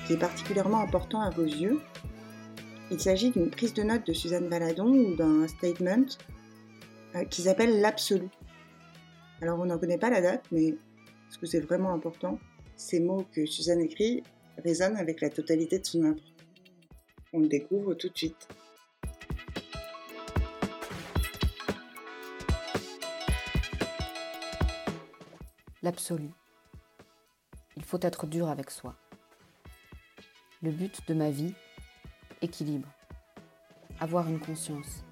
qui 0.04 0.14
est 0.14 0.18
particulièrement 0.18 0.80
important 0.80 1.20
à 1.20 1.30
vos 1.30 1.44
yeux. 1.44 1.80
Il 2.90 2.98
s'agit 2.98 3.30
d'une 3.30 3.48
prise 3.48 3.72
de 3.72 3.84
notes 3.84 4.04
de 4.04 4.12
Suzanne 4.12 4.48
Valadon 4.48 4.88
ou 4.88 5.14
d'un 5.14 5.46
statement 5.46 6.06
euh, 7.14 7.24
qui 7.26 7.42
s'appelle 7.42 7.80
l'absolu. 7.80 8.26
Alors 9.40 9.60
on 9.60 9.66
n'en 9.66 9.78
connaît 9.78 9.96
pas 9.96 10.10
la 10.10 10.20
date, 10.20 10.42
mais 10.50 10.74
parce 11.28 11.36
que 11.36 11.46
c'est 11.46 11.60
vraiment 11.60 11.92
important, 11.92 12.40
ces 12.74 12.98
mots 12.98 13.24
que 13.32 13.46
Suzanne 13.46 13.80
écrit 13.80 14.24
résonnent 14.64 14.96
avec 14.96 15.20
la 15.20 15.30
totalité 15.30 15.78
de 15.78 15.86
son 15.86 16.02
œuvre. 16.02 16.24
On 17.32 17.38
le 17.38 17.46
découvre 17.46 17.94
tout 17.94 18.08
de 18.08 18.18
suite. 18.18 18.48
L'absolu. 25.80 26.30
Il 27.76 27.84
faut 27.84 28.00
être 28.02 28.26
dur 28.26 28.48
avec 28.48 28.68
soi. 28.72 28.96
Le 30.60 30.72
but 30.72 31.06
de 31.06 31.14
ma 31.14 31.30
vie, 31.30 31.54
équilibre. 32.42 32.88
Avoir 34.00 34.26
une 34.26 34.40
conscience. 34.40 35.04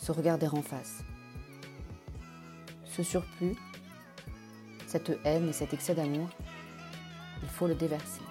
Se 0.00 0.10
regarder 0.10 0.48
en 0.48 0.62
face. 0.62 1.04
Ce 2.86 3.04
surplus, 3.04 3.54
cette 4.88 5.16
haine 5.24 5.48
et 5.48 5.52
cet 5.52 5.72
excès 5.72 5.94
d'amour, 5.94 6.28
il 7.44 7.48
faut 7.48 7.68
le 7.68 7.76
déverser. 7.76 8.22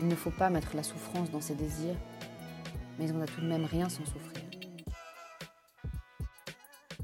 Il 0.00 0.08
ne 0.08 0.16
faut 0.16 0.30
pas 0.30 0.48
mettre 0.48 0.74
la 0.74 0.82
souffrance 0.82 1.30
dans 1.30 1.42
ses 1.42 1.54
désirs, 1.54 1.96
mais 2.98 3.12
on 3.12 3.18
n'a 3.18 3.26
tout 3.26 3.42
de 3.42 3.46
même 3.46 3.66
rien 3.66 3.90
sans 3.90 4.06
souffrir. 4.06 4.42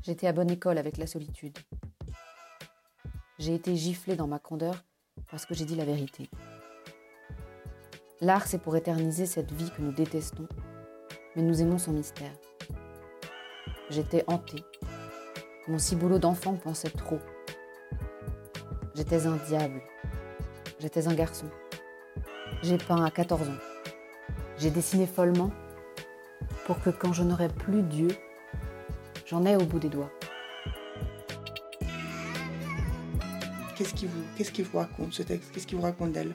J'étais 0.03 0.27
à 0.27 0.33
bonne 0.33 0.51
école 0.51 0.79
avec 0.79 0.97
la 0.97 1.07
solitude. 1.07 1.59
J'ai 3.43 3.57
été 3.57 3.75
giflée 3.75 4.15
dans 4.15 4.29
ma 4.29 4.39
candeur 4.39 4.85
parce 5.29 5.47
que 5.47 5.53
j'ai 5.53 5.65
dit 5.65 5.75
la 5.75 5.85
vérité. 5.85 6.31
L'art, 8.21 8.47
c'est 8.47 8.63
pour 8.63 8.77
éterniser 8.77 9.27
cette 9.27 9.51
vie 9.51 9.69
que 9.77 9.83
nous 9.83 9.91
détestons, 9.91 10.47
mais 11.35 11.43
nous 11.43 11.61
aimons 11.61 11.79
son 11.79 11.91
mystère. 11.91 12.31
J'étais 13.91 14.23
hantée. 14.29 14.63
Mon 15.67 15.81
ciboulot 15.81 16.21
d'enfant 16.21 16.55
pensait 16.55 16.91
trop. 16.91 17.19
J'étais 18.95 19.27
un 19.27 19.35
diable. 19.49 19.83
J'étais 20.79 21.09
un 21.09 21.15
garçon. 21.15 21.47
J'ai 22.63 22.79
peint 22.79 23.05
à 23.05 23.11
14 23.11 23.49
ans. 23.49 23.59
J'ai 24.57 24.71
dessiné 24.71 25.09
follement 25.09 25.51
pour 26.65 26.81
que 26.81 26.91
quand 26.91 27.13
je 27.13 27.25
n'aurai 27.25 27.49
plus 27.49 27.83
Dieu, 27.83 28.11
j'en 29.27 29.45
ai 29.45 29.57
au 29.57 29.65
bout 29.65 29.81
des 29.81 29.89
doigts. 29.89 30.13
Qu'est-ce 33.83 33.95
qui 33.95 34.07
vous, 34.07 34.23
qu'est-ce 34.37 34.53
qui 34.53 34.63
vous 34.63 34.79
raconte 34.79 35.13
ce 35.13 35.25
texte 35.25 35.51
Qu'est-ce 35.53 35.67
qui 35.67 35.75
vous 35.75 35.83
raconte 35.83 36.13
d'elle? 36.13 36.33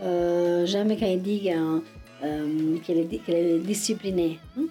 Euh, 0.00 0.64
J'aime 0.64 0.96
quand 0.96 1.06
elle 1.06 1.20
dit 1.20 1.50
euh, 1.50 2.78
qu'elle 2.86 2.98
est, 2.98 3.18
qu'elle 3.18 3.34
est 3.46 3.58
disciplinée. 3.58 4.38
hein? 4.56 4.66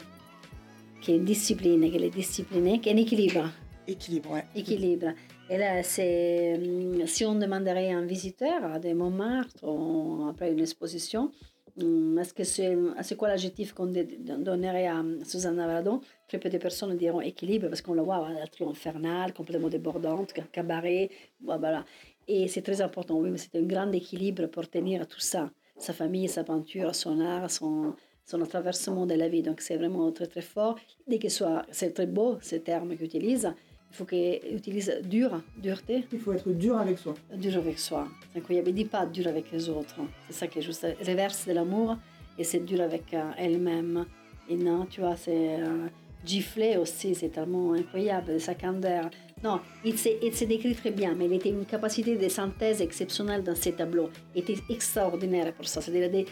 Qu'elle 1.01 1.15
est 1.15 1.19
disciplinée, 1.19 1.91
qu'elle 1.91 2.05
est 2.05 2.09
disciplinée, 2.09 2.79
qu'elle 2.79 2.97
est 2.97 3.01
équilibre. 3.01 3.49
Équilibre, 3.87 4.31
ouais. 4.31 4.45
Équilibre. 4.55 5.07
Et 5.49 5.57
là, 5.57 5.83
c'est, 5.83 6.53
hum, 6.55 7.05
si 7.07 7.25
on 7.25 7.35
demanderait 7.35 7.91
à 7.91 7.97
un 7.97 8.05
visiteur 8.05 8.79
de 8.79 8.93
Montmartre, 8.93 9.61
ou 9.63 10.27
après 10.29 10.53
une 10.53 10.61
exposition, 10.61 11.29
est-ce 11.77 12.33
que 12.33 12.43
c'est, 12.43 12.75
c'est 13.01 13.15
quoi 13.15 13.27
l'adjectif 13.27 13.73
qu'on 13.73 13.87
donnerait 13.87 14.87
à 14.87 15.03
Susanna 15.23 15.67
Valadon? 15.67 16.01
Très 16.27 16.39
peu 16.39 16.49
de 16.49 16.57
personnes 16.57 16.95
diront 16.97 17.21
équilibre, 17.21 17.67
parce 17.67 17.81
qu'on 17.81 17.93
la 17.93 18.03
voit, 18.03 18.27
elle 18.29 18.37
est 18.37 18.69
infernale, 18.69 19.33
complètement 19.33 19.69
débordante, 19.69 20.33
ca- 20.35 20.43
cabaret, 20.51 21.09
voilà. 21.41 21.85
Et 22.27 22.47
c'est 22.47 22.61
très 22.61 22.81
important, 22.81 23.17
oui, 23.19 23.29
mais 23.31 23.37
c'est 23.37 23.55
un 23.55 23.63
grand 23.63 23.91
équilibre 23.91 24.47
pour 24.47 24.69
tenir 24.69 25.07
tout 25.07 25.19
ça. 25.19 25.51
Sa 25.77 25.93
famille, 25.93 26.27
sa 26.29 26.43
peinture, 26.43 26.93
son 26.93 27.19
art, 27.19 27.49
son, 27.49 27.95
son 28.25 28.39
traversement 28.45 29.05
de 29.05 29.15
la 29.15 29.27
vie. 29.27 29.41
Donc 29.41 29.61
c'est 29.61 29.77
vraiment 29.77 30.11
très 30.11 30.27
très 30.27 30.41
fort. 30.41 30.75
Dès 31.07 31.19
que 31.19 31.29
soit, 31.29 31.65
c'est 31.71 31.93
très 31.93 32.05
beau 32.05 32.37
ce 32.41 32.55
terme 32.57 32.95
qu'il 32.95 33.05
utilise. 33.05 33.51
Il 33.91 33.97
faut 33.97 34.05
qu'il 34.05 34.39
utilise 34.55 35.01
dur, 35.03 35.41
dureté. 35.57 36.05
Il 36.13 36.19
faut 36.19 36.31
être 36.31 36.49
dur 36.49 36.77
avec 36.77 36.97
soi. 36.97 37.13
Dur 37.35 37.57
avec 37.57 37.77
soi. 37.77 38.07
C'est 38.31 38.39
incroyable. 38.39 38.69
Il 38.69 38.71
ne 38.71 38.77
dit 38.77 38.85
pas 38.85 39.05
dur 39.05 39.27
avec 39.27 39.51
les 39.51 39.67
autres. 39.67 39.97
C'est 40.27 40.33
ça 40.33 40.47
qui 40.47 40.59
est 40.59 40.61
juste 40.61 40.83
le 40.83 41.05
reverse 41.05 41.45
de 41.45 41.51
l'amour. 41.51 41.97
Et 42.37 42.45
c'est 42.45 42.59
dur 42.59 42.79
avec 42.79 43.13
euh, 43.13 43.31
elle-même. 43.37 44.05
Et 44.49 44.55
non, 44.55 44.85
tu 44.85 45.01
vois, 45.01 45.17
c'est 45.17 45.61
euh, 45.61 45.87
gifler 46.25 46.77
aussi. 46.77 47.13
C'est 47.15 47.29
tellement 47.29 47.73
incroyable, 47.73 48.39
sa 48.39 48.55
candeur. 48.55 49.09
Non, 49.43 49.59
il 49.83 49.97
se, 49.99 50.07
il 50.23 50.33
se 50.33 50.45
décrit 50.45 50.73
très 50.73 50.91
bien, 50.91 51.13
mais 51.13 51.25
il 51.25 51.33
était 51.33 51.49
une 51.49 51.65
capacité 51.65 52.15
de 52.15 52.29
synthèse 52.29 52.79
exceptionnelle 52.81 53.43
dans 53.43 53.55
ses 53.55 53.73
tableaux. 53.73 54.09
Il 54.33 54.41
était 54.41 54.57
extraordinaire 54.69 55.53
pour 55.53 55.67
ça. 55.67 55.81
C'est-à-dire, 55.81 56.25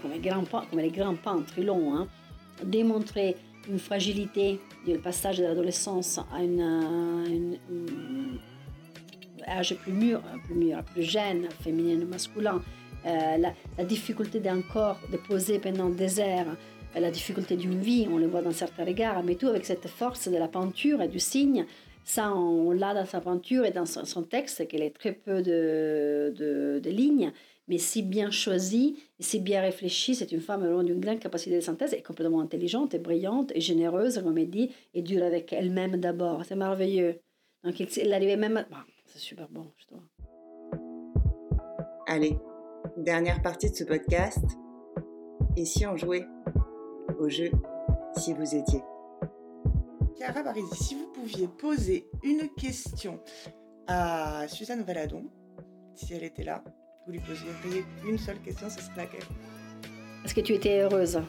comme, 0.00 0.12
les 0.12 0.90
grands, 0.90 1.14
peintres 1.16 1.60
longs, 1.60 1.96
hein, 1.96 2.08
démontrer 2.64 3.36
une 3.68 3.78
fragilité 3.78 4.60
du 4.86 4.98
passage 4.98 5.38
de 5.38 5.44
l'adolescence 5.44 6.18
à 6.32 6.42
une, 6.42 7.58
euh, 7.70 8.36
âge 9.46 9.74
plus 9.76 9.92
mûr, 9.92 10.20
plus 10.44 10.54
mûr, 10.54 10.82
plus 10.84 11.02
jeune, 11.02 11.48
féminin 11.62 12.02
ou 12.02 12.08
masculin, 12.08 12.62
euh, 13.06 13.36
la, 13.38 13.84
difficulté 13.84 14.40
d'un 14.40 14.62
corps 14.62 15.00
de 15.10 15.16
poser 15.16 15.58
pendant 15.58 15.88
des 15.88 16.20
heures, 16.20 16.56
la 16.94 17.10
difficulté 17.10 17.56
d'une 17.56 17.80
vie, 17.80 18.06
on 18.10 18.18
le 18.18 18.26
voit 18.26 18.42
dans 18.42 18.52
certains 18.52 18.84
regards, 18.84 19.22
mais 19.22 19.34
tout 19.34 19.48
avec 19.48 19.64
cette 19.64 19.88
force 19.88 20.28
de 20.28 20.36
la 20.36 20.48
peinture 20.48 21.00
et 21.02 21.08
du 21.08 21.18
signe. 21.18 21.66
Ça, 22.04 22.34
on 22.34 22.72
l'a 22.72 22.94
dans 22.94 23.06
sa 23.06 23.20
peinture 23.20 23.64
et 23.64 23.70
dans 23.70 23.86
son, 23.86 24.22
texte, 24.22 24.66
qu'il 24.66 24.82
est 24.82 24.90
très 24.90 25.12
peu 25.12 25.42
de, 25.42 26.32
de, 26.36 26.90
lignes, 26.90 27.32
mais 27.68 27.78
si 27.78 28.02
bien 28.02 28.30
choisi 28.30 28.96
et 29.18 29.22
si 29.22 29.40
bien 29.40 29.60
réfléchi. 29.60 30.14
C'est 30.14 30.32
une 30.32 30.40
femme 30.40 30.60
vraiment 30.62 30.82
d'une 30.82 31.00
grande 31.00 31.20
capacité 31.20 31.56
de 31.56 31.60
synthèse 31.60 31.94
et 31.94 32.02
complètement 32.02 32.40
intelligente 32.40 32.94
et 32.94 32.98
brillante 32.98 33.52
et 33.54 33.60
généreuse, 33.60 34.20
comme 34.22 34.36
elle 34.38 34.50
dit, 34.50 34.72
et 34.94 35.02
dure 35.02 35.22
avec 35.22 35.52
elle-même 35.52 35.96
d'abord. 35.98 36.44
C'est 36.44 36.56
merveilleux. 36.56 37.20
Donc, 37.64 37.78
il 37.78 38.12
arrivait 38.12 38.36
même. 38.36 38.64
Bah, 38.70 38.84
c'est 39.06 39.20
super 39.20 39.48
bon, 39.48 39.66
je 39.76 39.86
trouve. 39.86 40.02
Allez, 42.08 42.36
dernière 42.96 43.40
partie 43.42 43.70
de 43.70 43.76
ce 43.76 43.84
podcast. 43.84 44.44
Et 45.56 45.64
si 45.64 45.86
on 45.86 45.96
jouait 45.96 46.26
au 47.18 47.28
jeu 47.28 47.50
Si 48.16 48.32
vous 48.32 48.54
étiez? 48.54 48.82
Barisi, 50.30 50.84
si 50.84 50.94
vous 50.94 51.06
pouviez 51.12 51.48
poser 51.48 52.08
une 52.22 52.48
question 52.56 53.18
à 53.88 54.46
Suzanne 54.46 54.82
Valadon, 54.82 55.24
si 55.96 56.14
elle 56.14 56.22
était 56.22 56.44
là, 56.44 56.62
vous 57.06 57.12
lui 57.12 57.20
poseriez 57.20 57.84
une 58.06 58.18
seule 58.18 58.40
question, 58.40 58.70
ce 58.70 58.80
serait 58.80 58.96
laquelle? 58.98 59.24
Est-ce 60.24 60.34
que 60.34 60.40
tu 60.40 60.52
étais 60.52 60.80
heureuse? 60.80 61.20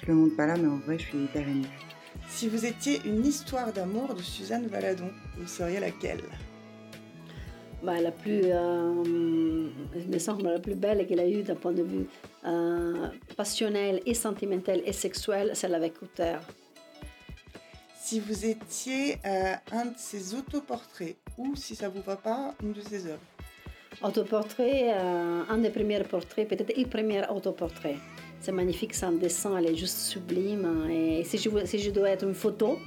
Je 0.00 0.06
le 0.06 0.14
montre 0.14 0.36
pas 0.36 0.46
là, 0.46 0.56
mais 0.56 0.68
en 0.68 0.78
vrai, 0.78 0.98
je 0.98 1.06
suis 1.06 1.18
hyper 1.18 1.46
émue. 1.48 1.66
Si 2.28 2.48
vous 2.48 2.64
étiez 2.64 3.00
une 3.04 3.26
histoire 3.26 3.72
d'amour 3.72 4.14
de 4.14 4.22
Suzanne 4.22 4.68
Valadon, 4.68 5.10
vous 5.36 5.48
seriez 5.48 5.80
laquelle? 5.80 6.22
Bah, 7.82 8.00
La 8.00 8.12
plus, 8.12 8.42
euh, 8.44 9.68
il 9.96 10.08
me 10.08 10.18
semble, 10.18 10.44
la 10.44 10.60
plus 10.60 10.76
belle 10.76 11.06
qu'elle 11.06 11.20
a 11.20 11.28
eue 11.28 11.42
d'un 11.42 11.56
point 11.56 11.72
de 11.72 11.82
vue 11.82 12.06
euh, 12.46 13.08
passionnel 13.36 14.00
et 14.06 14.14
sentimental 14.14 14.80
et 14.84 14.92
sexuel, 14.92 15.50
celle 15.54 15.74
avec 15.74 15.98
Couter. 15.98 16.36
Si 18.10 18.18
vous 18.18 18.44
étiez 18.44 19.18
euh, 19.24 19.54
un 19.70 19.84
de 19.84 19.96
ses 19.96 20.34
autoportraits, 20.34 21.16
ou 21.38 21.54
si 21.54 21.76
ça 21.76 21.88
vous 21.88 22.02
va 22.02 22.16
pas, 22.16 22.56
une 22.60 22.72
de 22.72 22.80
ses 22.80 23.06
œuvres 23.06 23.22
Autoportrait, 24.02 24.92
euh, 24.96 25.42
un 25.48 25.58
des 25.58 25.70
premiers 25.70 26.02
portraits, 26.02 26.48
peut-être 26.48 26.76
le 26.76 26.86
premier 26.86 27.22
autoportrait. 27.28 27.94
C'est 28.40 28.50
magnifique, 28.50 29.00
un 29.04 29.12
dessin, 29.12 29.56
elle 29.56 29.68
est 29.68 29.76
juste 29.76 29.96
sublime. 29.96 30.90
Et 30.90 31.22
si 31.22 31.38
je, 31.38 31.90
dois 31.90 32.10
être 32.10 32.24
une 32.24 32.34
photo, 32.34 32.80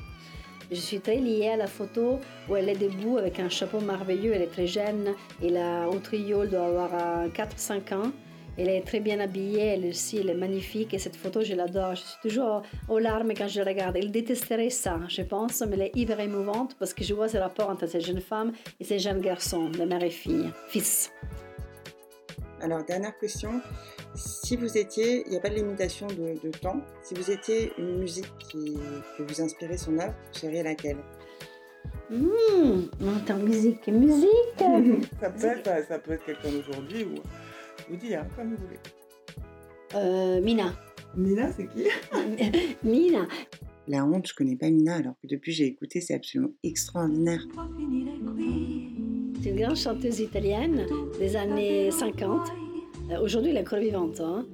je 0.69 0.75
suis 0.75 0.99
très 0.99 1.15
liée 1.15 1.51
à 1.51 1.55
la 1.55 1.67
photo 1.67 2.19
où 2.49 2.57
elle 2.57 2.67
est 2.67 2.75
debout 2.75 3.17
avec 3.17 3.39
un 3.39 3.47
chapeau 3.47 3.79
merveilleux, 3.79 4.33
elle 4.33 4.41
est 4.41 4.51
très 4.57 4.67
jeune, 4.67 5.13
et 5.41 5.49
la 5.49 5.87
trio 6.03 6.45
doit 6.45 6.65
avoir 6.65 7.29
4-5 7.29 7.93
ans. 7.93 8.11
Elle 8.57 8.69
est 8.69 8.81
très 8.81 8.99
bien 8.99 9.19
habillée, 9.19 9.65
elle 9.65 9.85
aussi, 9.87 10.17
elle 10.19 10.29
est 10.29 10.35
magnifique 10.35 10.93
et 10.93 10.99
cette 10.99 11.15
photo, 11.15 11.43
je 11.43 11.55
l'adore. 11.55 11.95
Je 11.95 12.01
suis 12.01 12.21
toujours 12.21 12.61
aux 12.87 12.99
larmes 12.99 13.33
quand 13.35 13.47
je 13.47 13.61
la 13.61 13.71
regarde. 13.71 13.97
Elle 13.97 14.11
détesterait 14.11 14.69
ça, 14.69 14.99
je 15.09 15.23
pense, 15.23 15.61
mais 15.61 15.75
elle 15.75 15.81
est 15.83 15.95
hyper 15.95 16.19
émouvante 16.19 16.75
parce 16.77 16.93
que 16.93 17.03
je 17.03 17.13
vois 17.13 17.27
ce 17.27 17.37
rapport 17.37 17.69
entre 17.69 17.87
cette 17.87 18.05
jeune 18.05 18.21
femme 18.21 18.51
et 18.79 18.83
ces 18.83 18.99
jeunes 18.99 19.21
garçons, 19.21 19.69
de 19.69 19.83
mère 19.83 20.03
et 20.03 20.11
fille, 20.11 20.51
fils. 20.67 21.11
Alors, 22.61 22.83
dernière 22.85 23.17
question. 23.17 23.61
Si 24.15 24.55
vous 24.55 24.77
étiez, 24.77 25.23
il 25.25 25.31
n'y 25.31 25.37
a 25.37 25.39
pas 25.41 25.49
de 25.49 25.55
limitation 25.55 26.07
de, 26.07 26.39
de, 26.41 26.49
temps, 26.51 26.81
si 27.01 27.13
vous 27.15 27.31
étiez 27.31 27.73
une 27.77 27.97
musique 27.97 28.31
qui, 28.37 28.77
que 29.17 29.23
vous 29.23 29.41
inspirez 29.41 29.75
son 29.75 29.97
œuvre, 29.99 30.13
vous 30.31 30.39
seriez 30.39 30.63
laquelle? 30.63 30.97
Mmh, 32.09 32.89
attends, 33.17 33.37
musique, 33.39 33.87
musique 33.87 34.29
ça, 35.19 35.29
peut 35.29 35.45
être, 35.47 35.87
ça 35.87 35.99
peut 35.99 36.11
être 36.13 36.25
quelqu'un 36.25 36.51
d'aujourd'hui 36.51 37.05
ou 37.05 37.15
vous 37.89 37.95
dites, 37.95 38.13
hein, 38.13 38.27
comme 38.35 38.55
vous 38.55 38.63
voulez. 38.65 38.79
Euh, 39.95 40.41
Mina. 40.41 40.73
Mina, 41.15 41.51
c'est 41.51 41.67
qui? 41.67 41.85
Mina. 42.83 43.27
La 43.87 44.05
honte, 44.05 44.27
je 44.27 44.33
connais 44.33 44.55
pas 44.55 44.69
Mina, 44.69 44.95
alors 44.95 45.13
que 45.21 45.27
depuis 45.27 45.51
j'ai 45.51 45.65
écouté, 45.65 46.01
c'est 46.01 46.13
absolument 46.13 46.51
extraordinaire. 46.63 47.45
C'est 49.41 49.49
une 49.49 49.55
grande 49.57 49.75
chanteuse 49.75 50.21
italienne 50.21 50.85
des 51.19 51.35
années 51.35 51.91
50. 51.91 52.49
Euh, 53.11 53.21
Aujourd'hui, 53.21 53.51
elle 53.51 53.57
est 53.57 53.61
encore 53.61 53.79
vivante. 53.79 54.21
Hein. 54.21 54.45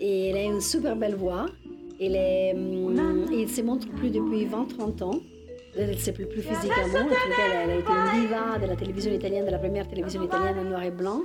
Et 0.00 0.28
elle 0.28 0.36
a 0.36 0.44
une 0.44 0.60
super 0.60 0.94
belle 0.94 1.16
voix. 1.16 1.46
Elle 2.00 2.14
est, 2.14 2.54
hum, 2.54 3.48
se 3.48 3.60
montre 3.60 3.88
plus 3.88 4.10
depuis 4.10 4.46
20-30 4.46 5.02
ans. 5.02 5.20
Elle 5.80 5.98
sait 5.98 6.12
plus, 6.12 6.26
physiquement. 6.26 7.00
En 7.00 7.04
tout 7.04 7.36
cas, 7.36 7.62
elle 7.62 7.70
a, 7.70 7.74
été 7.76 7.88
une 7.88 8.20
diva 8.20 8.58
de 8.58 8.66
la 8.66 8.74
télévision 8.74 9.12
italienne, 9.12 9.46
de 9.46 9.50
la 9.50 9.58
première 9.58 9.86
télévision 9.86 10.22
italienne 10.24 10.58
en 10.58 10.64
noir 10.64 10.82
et 10.82 10.90
blanc. 10.90 11.22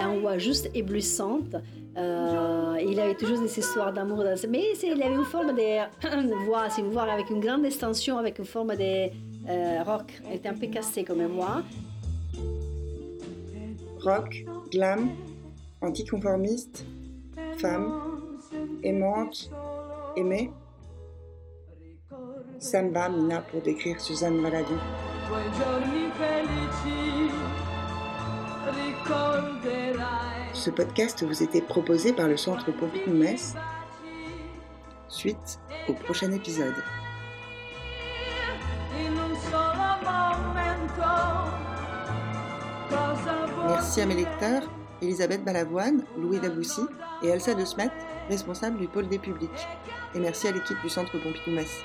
A 0.00 0.08
une 0.08 0.20
voix 0.20 0.38
juste 0.38 0.70
éblouissante. 0.74 1.56
Euh, 1.96 2.76
il 2.86 3.00
avait 3.00 3.14
toujours 3.14 3.40
des 3.40 3.58
histoires 3.58 3.92
d'amour. 3.92 4.22
Mais 4.48 4.62
il 4.82 5.02
avait 5.02 5.12
une 5.12 5.24
forme 5.24 5.54
de 5.56 6.44
voix, 6.46 6.70
c'est 6.70 6.82
une 6.82 6.90
voix 6.90 7.02
avec 7.02 7.30
une 7.30 7.40
grande 7.40 7.64
extension, 7.64 8.18
avec 8.18 8.38
une 8.38 8.44
forme 8.44 8.76
de 8.76 9.10
euh, 9.48 9.82
rock. 9.82 10.20
Elle 10.28 10.36
était 10.36 10.48
un 10.48 10.54
peu 10.54 10.66
cassée 10.68 11.02
comme 11.02 11.26
voix. 11.26 11.62
Rock, 14.00 14.44
glam, 14.70 15.10
anticonformiste, 15.80 16.86
femme, 17.58 18.20
aimante, 18.84 19.50
aimée. 20.16 20.52
Va, 22.58 23.08
Mina, 23.10 23.40
pour 23.42 23.60
décrire 23.60 24.00
Suzanne 24.00 24.40
Valadon. 24.40 24.78
Ce 30.54 30.70
podcast 30.70 31.22
vous 31.22 31.42
était 31.42 31.60
proposé 31.60 32.12
par 32.14 32.28
le 32.28 32.36
Centre 32.36 32.72
Pompidou-Metz. 32.72 33.54
Suite 35.08 35.60
au 35.88 35.92
prochain 35.92 36.32
épisode. 36.32 36.74
Merci 43.68 44.00
à 44.00 44.06
mes 44.06 44.14
lecteurs, 44.14 44.62
Elisabeth 45.02 45.44
Balavoine, 45.44 46.04
Louis 46.16 46.40
Daboussi 46.40 46.82
et 47.22 47.28
Elsa 47.28 47.54
de 47.54 47.64
Smet, 47.64 47.90
responsables 48.30 48.78
du 48.78 48.88
pôle 48.88 49.08
des 49.08 49.18
publics. 49.18 49.68
Et 50.14 50.20
merci 50.20 50.48
à 50.48 50.52
l'équipe 50.52 50.80
du 50.82 50.88
Centre 50.88 51.18
Pompidou-Metz. 51.18 51.82